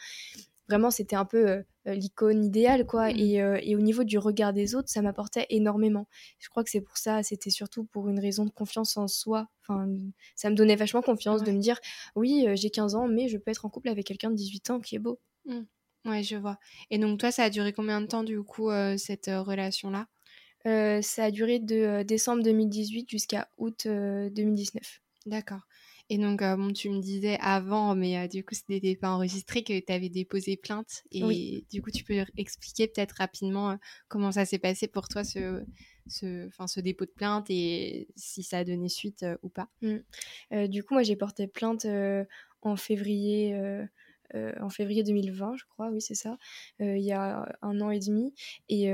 [0.72, 3.12] vraiment c'était un peu euh, euh, l'icône idéale quoi.
[3.12, 3.20] Mmh.
[3.36, 6.08] euh, et, au niveau du regard des autres ça m'apportait énormément.
[6.38, 9.48] Je crois que c'est pour ça c'était surtout pour une raison de confiance en soi.
[9.62, 9.86] Enfin
[10.34, 11.78] ça me donnait vachement confiance de me dire
[12.16, 14.80] oui j'ai 15 ans mais je peux être en couple avec quelqu'un de 18 ans
[14.80, 15.20] qui est beau.
[15.44, 15.60] Mmh.
[16.06, 16.58] ouais je vois.
[16.90, 20.08] Et donc toi ça a duré combien de temps du coup cette relation là
[21.02, 25.60] ça a duré de décembre 2018 jusqu'à août 2019 d'accord
[26.08, 29.10] et donc, euh, bon, tu me disais avant, mais euh, du coup, ce n'était pas
[29.10, 31.04] enregistré, que tu avais déposé plainte.
[31.10, 33.76] Et du coup, tu peux expliquer peut-être rapidement euh,
[34.08, 35.64] comment ça s'est passé pour toi, ce,
[36.06, 39.68] ce, ce dépôt de plainte, et si ça a donné suite ou pas?
[39.80, 40.68] Mmh.
[40.68, 41.86] du coup, moi, j'ai porté plainte
[42.62, 43.56] en février.
[44.34, 46.36] en février 2020, je crois, oui, c'est ça,
[46.80, 48.34] il y a un an et demi.
[48.68, 48.92] Et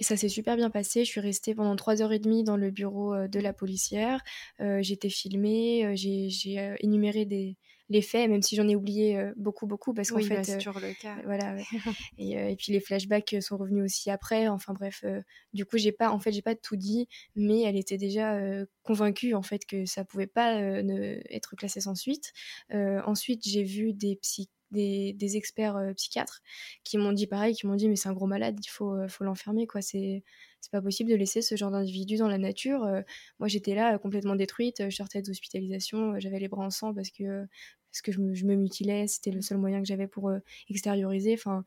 [0.00, 1.04] et ça s'est super bien passé.
[1.04, 4.22] Je suis restée pendant trois heures et demie dans le bureau euh, de la policière.
[4.60, 7.56] Euh, été filmée, euh, j'ai énuméré des,
[7.90, 10.56] les faits, même si j'en ai oublié beaucoup, beaucoup, parce qu'en oui, fait, bah, c'est
[10.56, 11.16] toujours le cas.
[11.24, 11.56] voilà.
[12.18, 14.48] et, et, puis les flashbacks sont revenus aussi après.
[14.48, 15.04] Enfin bref,
[15.52, 18.40] du coup, j'ai pas, en fait, j'ai pas tout dit, mais elle était déjà
[18.82, 22.32] convaincue en fait que ça pouvait pas ne, être classé sans suite.
[22.72, 26.42] ensuite, j'ai vu des psy des, experts euh, psychiatres
[26.84, 29.08] qui m'ont dit pareil, qui m'ont dit mais c'est un gros malade, il faut, euh,
[29.08, 29.82] faut l'enfermer quoi.
[29.82, 30.22] C'est
[30.60, 32.84] c'est pas possible de laisser ce genre d'individu dans la nature.
[32.84, 33.02] Euh,
[33.38, 37.46] moi j'étais là complètement détruite, je sortais d'hospitalisation, j'avais les bras en sang parce que
[37.92, 40.32] parce que je me, je me mutilais, c'était le seul moyen que j'avais pour
[40.68, 41.34] extérioriser.
[41.34, 41.64] Enfin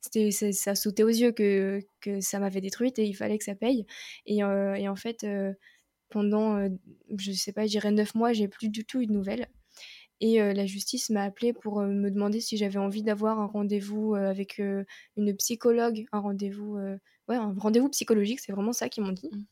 [0.00, 3.54] c'était ça, sautait aux yeux que, que ça m'avait détruite et il fallait que ça
[3.54, 3.86] paye.
[4.26, 5.26] Et, et en fait
[6.10, 6.68] pendant
[7.18, 9.48] je sais pas, je dirais neuf mois, j'ai plus du tout eu de nouvelles.
[10.20, 14.58] Et la justice m'a appelé pour me demander si j'avais envie d'avoir un rendez-vous avec
[14.58, 16.76] une psychologue, un rendez-vous,
[17.28, 19.28] ouais, un rendez-vous psychologique, c'est vraiment ça qu'ils m'ont dit.
[19.32, 19.44] Mmh.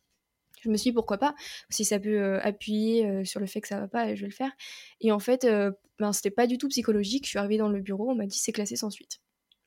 [0.62, 1.34] Je me suis dit pourquoi pas,
[1.70, 4.52] si ça peut appuyer sur le fait que ça va pas, je vais le faire.
[5.00, 5.46] Et en fait,
[5.98, 7.24] ben, c'était pas du tout psychologique.
[7.24, 9.20] Je suis arrivée dans le bureau, on m'a dit c'est classé sans suite.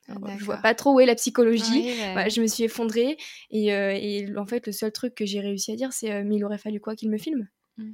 [0.08, 1.90] je vois pas trop où est la psychologie.
[2.30, 3.18] je me suis effondrée
[3.50, 6.44] et, et, en fait le seul truc que j'ai réussi à dire c'est mais il
[6.44, 7.48] aurait fallu quoi qu'il me filme?
[7.76, 7.92] Mmh.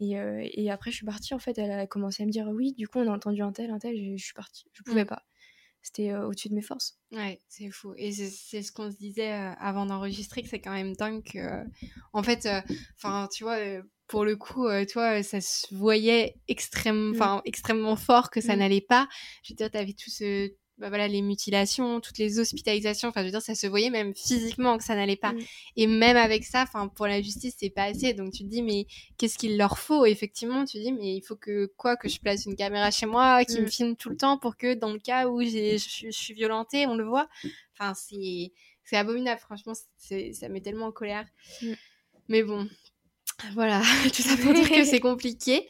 [0.00, 0.14] Et,
[0.54, 2.88] et, après je suis partie en fait elle a commencé à me dire oui du
[2.88, 5.08] coup on a entendu un tel un tel je, je suis partie je pouvais mmh.
[5.08, 5.22] pas
[5.82, 6.96] c'était au-dessus de mes forces.
[7.10, 7.92] Ouais, c'est fou.
[7.96, 11.64] Et c'est ce qu'on se disait avant d'enregistrer, que c'est quand même dingue que,
[12.12, 12.48] en fait,
[12.96, 13.58] enfin, tu vois,
[14.06, 17.40] pour le coup, toi, ça se voyait extrême, mmh.
[17.44, 18.58] extrêmement fort que ça mmh.
[18.60, 19.08] n'allait pas.
[19.42, 23.26] Je veux dire, t'avais tout ce, bah voilà, les mutilations, toutes les hospitalisations, enfin, je
[23.26, 25.32] veux dire, ça se voyait même physiquement que ça n'allait pas.
[25.32, 25.40] Mm.
[25.76, 28.14] Et même avec ça, enfin, pour la justice, c'est pas assez.
[28.14, 28.86] Donc, tu te dis, mais
[29.18, 30.06] qu'est-ce qu'il leur faut?
[30.06, 33.06] Effectivement, tu te dis, mais il faut que, quoi, que je place une caméra chez
[33.06, 33.70] moi, qui me mm.
[33.70, 35.76] filme tout le temps pour que, dans le cas où je
[36.10, 37.28] suis violentée, on le voit.
[37.78, 38.52] Enfin, c'est,
[38.96, 41.26] abominable, franchement, ça met tellement en colère.
[41.62, 41.72] Mm.
[42.28, 42.68] Mais bon,
[43.54, 43.82] voilà,
[44.14, 45.68] tout ça pour dire que c'est compliqué.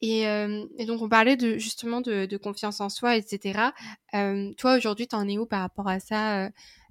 [0.00, 3.70] Et, euh, et, donc, on parlait de, justement de, de confiance en soi, etc.
[4.14, 6.50] Euh, toi, aujourd'hui, t'en es où par rapport à ça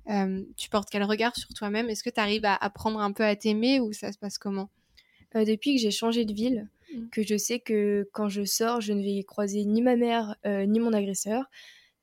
[0.10, 1.90] euh, Tu portes quel regard sur toi-même?
[1.90, 4.70] Est-ce que tu arrives à apprendre un peu à t'aimer ou ça se passe comment?
[5.34, 7.08] Depuis que j'ai changé de ville, mmh.
[7.10, 10.80] que je sais que quand je sors, je ne vais croiser ni ma mère ni
[10.82, 11.46] mon agresseur,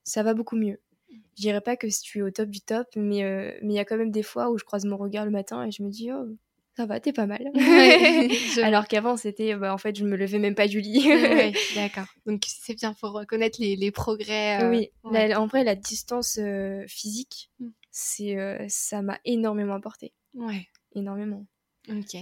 [0.02, 0.80] ça va beaucoup mieux.
[1.10, 3.18] Je dirais pas que je suis au top du top, mais
[3.62, 5.70] il y a quand même des fois où je croise mon regard le matin et
[5.70, 6.38] je me dis, oh,
[6.78, 7.50] ça va, t'es pas mal.
[8.62, 11.02] Alors qu'avant, c'était, bah, en fait, je me levais même pas du lit.
[11.74, 12.06] d'accord.
[12.24, 14.62] Donc, c'est bien, faut reconnaître les, les progrès.
[14.62, 17.68] Euh, oui, en vrai, la distance euh, physique, mm.
[17.90, 20.14] c'est, euh, ça m'a énormément apporté.
[20.34, 20.68] Ouais.
[20.94, 21.44] Énormément.
[21.90, 22.16] Ok.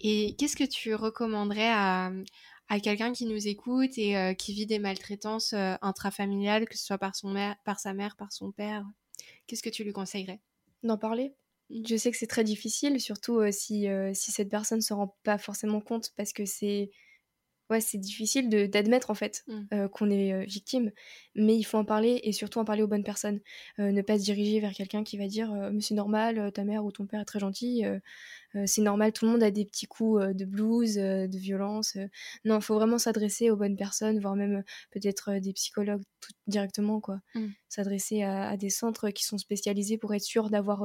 [0.00, 2.10] Et qu'est-ce que tu recommanderais à,
[2.68, 7.14] à quelqu'un qui nous écoute et qui vit des maltraitances intrafamiliales, que ce soit par,
[7.14, 8.84] son mère, par sa mère, par son père?
[9.46, 10.40] Qu'est-ce que tu lui conseillerais?
[10.82, 11.34] D'en parler?
[11.70, 15.38] Je sais que c'est très difficile, surtout si, si cette personne ne se rend pas
[15.38, 16.90] forcément compte, parce que c'est
[17.70, 19.88] ouais, c'est difficile d'admettre en fait mmh.
[19.88, 20.92] qu'on est victime,
[21.34, 23.40] mais il faut en parler et surtout en parler aux bonnes personnes.
[23.78, 26.92] ne pas se diriger vers quelqu'un qui va dire mais c'est normal, ta mère ou
[26.92, 27.84] ton père est très gentil,
[28.66, 31.96] c'est normal, tout le monde a des petits coups de blues, de violence.
[32.44, 37.00] Non, il faut vraiment s'adresser aux bonnes personnes, voire même peut-être des psychologues tout directement
[37.00, 37.20] quoi.
[37.34, 37.46] Mmh.
[37.68, 40.84] S'adresser à, des centres qui sont spécialisés pour être sûr d'avoir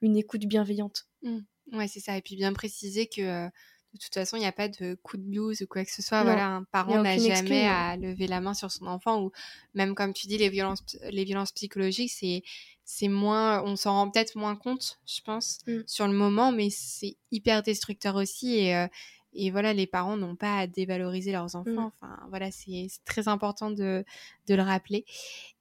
[0.00, 1.06] une écoute bienveillante.
[1.22, 1.38] Mmh.
[1.72, 2.16] Ouais, c'est ça.
[2.16, 3.48] Et puis bien préciser que
[3.92, 6.02] de toute façon, il n'y a pas de coup de blues ou quoi que ce
[6.02, 6.22] soit.
[6.22, 9.32] Voilà, un parent n'a jamais à lever la main sur son enfant ou
[9.74, 12.42] même comme tu dis, les violences, les violences psychologiques, c'est
[12.84, 15.82] c'est moins, on s'en rend peut-être moins compte, je pense, mmh.
[15.86, 18.88] sur le moment, mais c'est hyper destructeur aussi et euh,
[19.32, 21.70] et voilà, les parents n'ont pas à dévaloriser leurs enfants.
[21.70, 21.92] Mmh.
[22.00, 24.04] Enfin, voilà, c'est très important de,
[24.48, 25.04] de, le rappeler.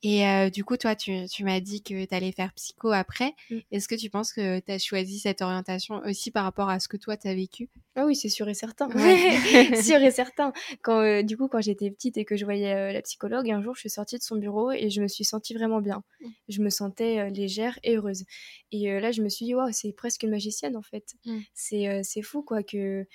[0.01, 3.35] Et euh, du coup, toi, tu, tu m'as dit que tu allais faire psycho après.
[3.51, 3.57] Mmh.
[3.71, 6.87] Est-ce que tu penses que tu as choisi cette orientation aussi par rapport à ce
[6.87, 7.69] que toi, tu as vécu?
[7.95, 8.89] Ah oui, c'est sûr et certain.
[9.83, 10.51] sûr et certain.
[10.81, 13.61] Quand, euh, du coup, quand j'étais petite et que je voyais euh, la psychologue, un
[13.61, 16.03] jour, je suis sortie de son bureau et je me suis sentie vraiment bien.
[16.21, 16.27] Mmh.
[16.47, 18.23] Je me sentais légère et heureuse.
[18.71, 21.13] Et là, je me suis dit, waouh, c'est presque une magicienne, en fait.
[21.53, 23.05] C'est fou, quoi, que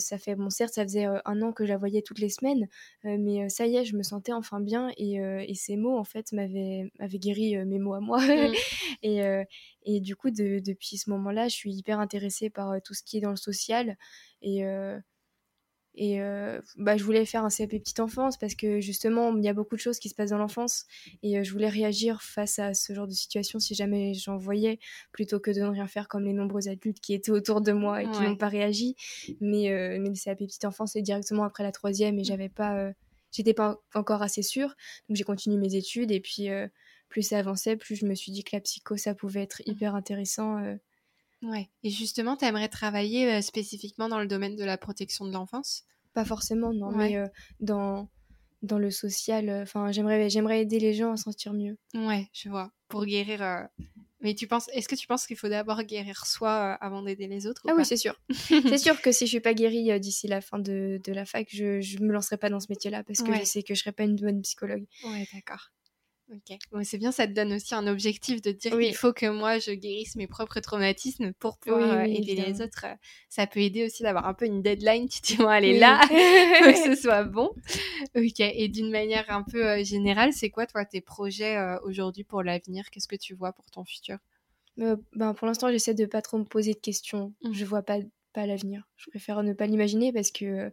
[0.00, 2.68] ça fait, bon, certes, ça faisait un an que je la voyais toutes les semaines,
[3.04, 6.32] mais ça y est, je me sentais enfin bien et, et ces mots, en fait,
[6.32, 8.20] m'avaient guéri mes mots à moi.
[8.20, 8.52] Mmh.
[9.02, 9.20] et,
[9.84, 13.20] et du coup, depuis ce moment-là, je suis hyper intéressée par tout ce qui est
[13.20, 13.96] dans le social
[14.42, 14.64] et
[15.94, 19.48] et euh, bah, je voulais faire un CAP petite enfance parce que justement, il y
[19.48, 20.86] a beaucoup de choses qui se passent dans l'enfance
[21.22, 24.78] et euh, je voulais réagir face à ce genre de situation si jamais j'en voyais,
[25.12, 28.02] plutôt que de ne rien faire comme les nombreux adultes qui étaient autour de moi
[28.02, 28.94] et qui n'ont pas réagi.
[29.40, 32.92] Mais, euh, mais le CAP petite enfance, c'est directement après la troisième et j'avais pas,
[33.32, 34.76] j'étais pas encore assez sûre.
[35.08, 36.48] Donc j'ai continué mes études et puis
[37.08, 39.70] plus ça avançait, plus je me suis dit que la psycho, ça pouvait être mmh.
[39.72, 40.58] hyper intéressant
[41.42, 41.70] Ouais.
[41.82, 45.84] Et justement, tu aimerais travailler spécifiquement dans le domaine de la protection de l'enfance?
[46.12, 47.16] Pas forcément, non, mais
[47.60, 48.08] dans,
[48.62, 51.78] dans le social, enfin, j'aimerais, j'aimerais aider les gens à s'en sentir mieux.
[51.94, 52.72] Ouais, je vois.
[52.88, 53.68] Pour guérir.
[54.22, 57.46] Mais tu penses, est-ce que tu penses qu'il faut d'abord guérir soi avant d'aider les
[57.46, 58.20] autres Ah oui, c'est sûr.
[58.48, 61.48] c'est sûr que si je suis pas guérie d'ici la fin de, de, la fac,
[61.50, 63.92] je, je me lancerai pas dans ce métier-là parce que je sais que je serai
[63.92, 64.84] pas une bonne psychologue.
[65.04, 65.70] Ouais, d'accord.
[66.32, 69.58] Ok, c'est bien, ça te donne aussi un objectif de dire qu'il faut que moi
[69.58, 72.86] je guérisse mes propres traumatismes pour pouvoir euh, aider les autres.
[72.86, 72.94] Euh,
[73.28, 75.08] ça peut aider aussi d'avoir un peu une deadline.
[75.08, 77.50] Tu te dis, bon, elle là, faut que ce soit bon.
[78.14, 82.44] Ok, et d'une manière un peu euh, générale, c'est quoi toi tes projets aujourd'hui pour
[82.44, 82.90] l'avenir?
[82.90, 84.18] Qu'est-ce que tu vois pour ton futur?
[84.76, 87.34] Ben, Pour l'instant, j'essaie de pas trop me poser de questions.
[87.42, 87.52] Mmh.
[87.54, 87.98] Je vois pas,
[88.32, 88.86] pas l'avenir.
[88.96, 90.70] Je préfère ne pas l'imaginer parce que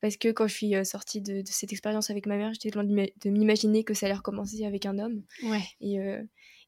[0.00, 3.30] parce que quand je suis sortie de, cette expérience avec ma mère, j'étais loin de
[3.30, 5.22] m'imaginer que ça allait recommencer avec un homme.
[5.44, 5.62] Ouais.
[5.80, 5.98] Et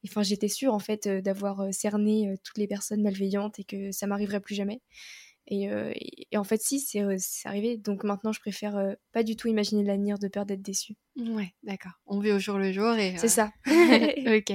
[0.07, 4.41] enfin, j'étais sûre en fait d'avoir cerné toutes les personnes malveillantes et que ça m'arriverait
[4.41, 4.81] plus jamais.
[5.47, 5.69] Et,
[6.37, 7.03] en fait, si, c'est
[7.45, 7.77] arrivé.
[7.77, 10.95] Donc maintenant, je préfère pas du tout imaginer l'avenir de peur d'être déçue.
[11.17, 11.93] Ouais, d'accord.
[12.07, 13.17] On vit au jour le jour et.
[13.19, 13.51] C'est ça.
[13.67, 14.53] ok.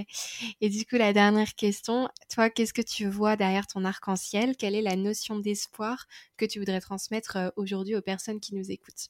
[0.61, 4.55] Et du coup, la dernière question, toi, qu'est-ce que tu vois derrière ton arc-en-ciel?
[4.55, 6.05] Quelle est la notion d'espoir
[6.37, 9.09] que tu voudrais transmettre aujourd'hui aux personnes qui nous écoutent?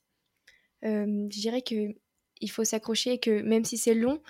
[0.82, 1.96] Je dirais que
[2.42, 4.22] il faut s'accrocher et que même si c'est long,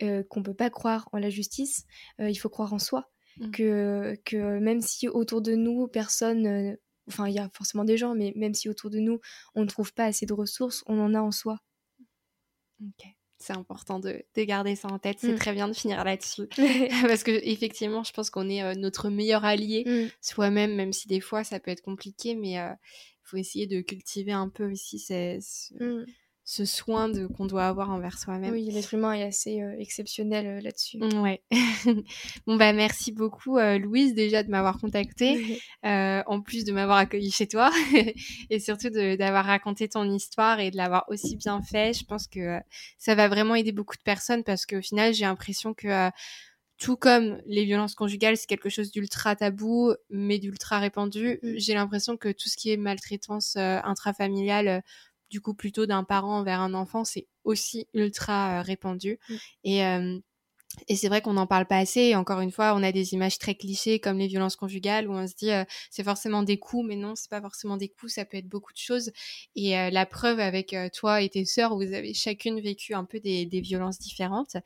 [0.00, 1.84] qu'on peut pas croire en la justice,
[2.18, 3.10] il faut croire en soi.
[3.38, 3.50] Mmh.
[3.50, 6.76] Que, que même si autour de nous, personne
[7.08, 9.20] enfin il y a forcément des gens, mais même si autour de nous
[9.54, 11.58] on ne trouve pas assez de ressources, on en a en soi.
[12.80, 13.06] Ok.
[13.38, 15.18] C'est important de, garder ça en tête.
[15.20, 15.38] C'est mm.
[15.38, 16.46] très bien de finir là-dessus.
[17.08, 20.10] Parce que effectivement, je pense qu'on est euh, notre meilleur allié mm.
[20.20, 22.72] soi-même, même si des fois ça peut être compliqué, mais il euh,
[23.24, 25.40] faut essayer de cultiver un peu aussi ces,
[25.72, 26.04] mm
[26.52, 28.52] ce soin de qu'on doit avoir envers soi-même.
[28.52, 30.98] Oui, l'être humain est assez euh, exceptionnel euh, là-dessus.
[30.98, 31.42] Mmh, ouais.
[32.46, 37.30] bon bah merci beaucoup euh, Louise déjà de m'avoir contactée, en plus de m'avoir accueilli
[37.30, 37.70] chez toi
[38.50, 41.94] et surtout d'avoir raconté ton histoire et de l'avoir aussi bien fait.
[41.94, 42.58] Je pense que
[42.98, 46.10] ça va vraiment aider beaucoup de personnes parce qu'au final j'ai l'impression que
[46.76, 51.38] tout comme les violences conjugales, c'est quelque chose d'ultra tabou, mais d'ultra répandu.
[51.42, 51.52] Mmh.
[51.56, 54.82] J'ai l'impression que tout ce qui est maltraitance intrafamiliale,
[55.32, 59.18] du coup plutôt d'un parent vers un enfant, c'est aussi ultra euh, répandu.
[59.28, 59.34] Mm.
[59.64, 60.18] Et euh,
[60.88, 62.00] et c'est vrai qu'on n'en parle pas assez.
[62.00, 65.12] Et encore une fois, on a des images très clichés comme les violences conjugales où
[65.12, 68.14] on se dit euh, c'est forcément des coups, mais non, c'est pas forcément des coups,
[68.14, 69.12] ça peut être beaucoup de choses.
[69.54, 73.04] Et euh, la preuve avec euh, toi et tes sœurs, vous avez chacune vécu un
[73.04, 74.56] peu des, des violences différentes.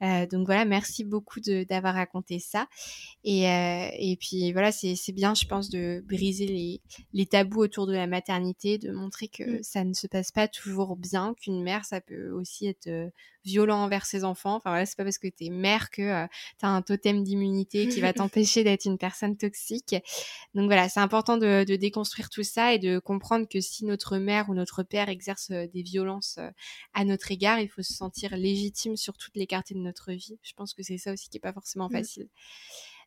[0.00, 2.68] donc voilà, merci beaucoup d'avoir raconté ça.
[3.24, 6.80] Et, et puis voilà, c'est bien, je pense, de briser les,
[7.12, 9.62] les, tabous autour de la maternité, de montrer que mmh.
[9.62, 12.88] ça ne se passe pas toujours bien, qu'une mère, ça peut aussi être
[13.48, 14.56] violent envers ses enfants.
[14.56, 16.26] Enfin voilà, c'est pas parce que tu es mère que euh,
[16.58, 19.96] tu as un totem d'immunité qui va t'empêcher d'être une personne toxique.
[20.54, 24.50] Donc voilà, c'est important de, déconstruire tout ça et de comprendre que si notre mère
[24.50, 26.50] ou notre père exerce euh, des violences euh,
[26.94, 30.38] à notre égard, il faut se sentir légitime sur toutes les quartiers de notre vie.
[30.42, 31.96] Je pense que c'est ça aussi qui est pas forcément mmh.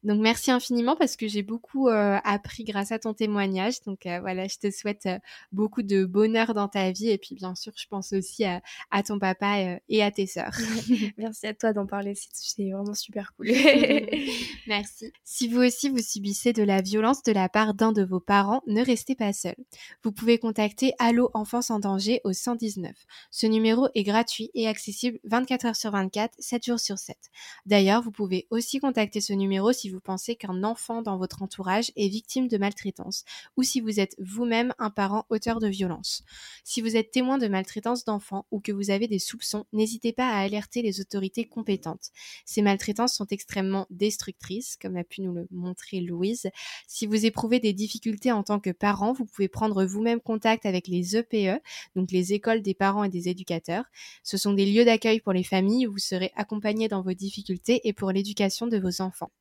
[0.03, 3.81] Donc merci infiniment parce que j'ai beaucoup euh, appris grâce à ton témoignage.
[3.85, 5.19] Donc euh, voilà, je te souhaite euh,
[5.51, 8.61] beaucoup de bonheur dans ta vie et puis bien sûr, je pense aussi à,
[9.03, 10.57] ton papa et à tes sœurs.
[11.17, 13.51] merci à toi d'en parler, c'est vraiment super cool.
[14.67, 15.11] merci.
[15.23, 18.61] Si vous aussi vous subissez de la violence de la part d'un de vos parents,
[18.67, 19.55] ne restez pas seul.
[20.03, 22.95] Vous pouvez contacter Allo Enfance en danger au 119.
[23.29, 27.17] Ce numéro est gratuit et accessible 24 heures sur 24, 7 jours sur 7.
[27.65, 31.91] D'ailleurs, vous pouvez aussi contacter ce numéro si vous pensez qu'un enfant dans votre entourage
[31.95, 33.23] est victime de maltraitance
[33.57, 36.23] ou si vous êtes vous-même un parent auteur de violence.
[36.63, 40.27] Si vous êtes témoin de maltraitance d'enfants ou que vous avez des soupçons, n'hésitez pas
[40.27, 42.11] à alerter les autorités compétentes.
[42.45, 46.49] Ces maltraitances sont extrêmement destructrices, comme a pu nous le montrer Louise.
[46.87, 50.87] Si vous éprouvez des difficultés en tant que parent, vous pouvez prendre vous-même contact avec
[50.87, 51.59] les EPE, e,
[51.95, 53.85] donc les écoles des parents et des éducateurs.
[54.23, 57.81] Ce sont des lieux d'accueil pour les familles où vous serez accompagné dans vos difficultés
[57.87, 59.31] et pour l'éducation de vos enfants.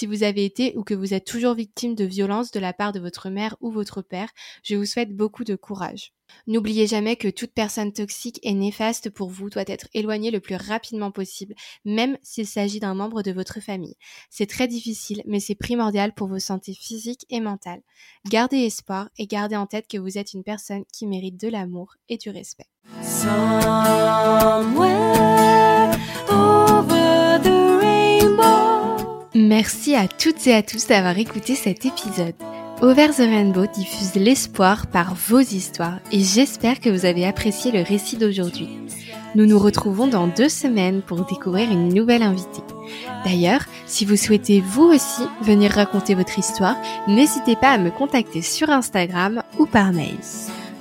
[0.00, 2.92] Si vous avez été ou que vous êtes toujours victime de violences de la part
[2.92, 4.30] de votre mère ou votre père,
[4.62, 6.14] je vous souhaite beaucoup de courage.
[6.46, 10.54] N'oubliez jamais que toute personne toxique et néfaste pour vous doit être éloignée le plus
[10.54, 13.98] rapidement possible, même s'il s'agit d'un membre de votre famille.
[14.30, 17.82] C'est très difficile, mais c'est primordial pour vos santé physique et mentale.
[18.26, 21.96] Gardez espoir et gardez en tête que vous êtes une personne qui mérite de l'amour
[22.08, 22.64] et du respect.
[29.50, 32.34] Merci à toutes et à tous d'avoir écouté cet épisode.
[32.82, 37.82] Over the Rainbow diffuse l'espoir par vos histoires et j'espère que vous avez apprécié le
[37.82, 38.68] récit d'aujourd'hui.
[39.34, 42.62] Nous nous retrouvons dans deux semaines pour découvrir une nouvelle invitée.
[43.24, 46.76] D'ailleurs, si vous souhaitez vous aussi venir raconter votre histoire,
[47.08, 50.14] n'hésitez pas à me contacter sur Instagram ou par mail.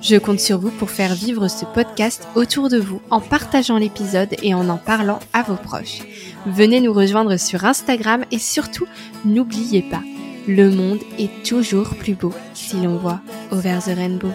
[0.02, 4.34] Je compte sur vous pour faire vivre ce podcast autour de vous en partageant l'épisode
[4.42, 6.00] et en en parlant à vos proches.
[6.46, 8.88] Venez nous rejoindre sur Instagram et surtout,
[9.26, 10.02] n'oubliez pas,
[10.48, 13.20] le monde est toujours plus beau si l'on voit
[13.52, 14.32] Over the Rainbow.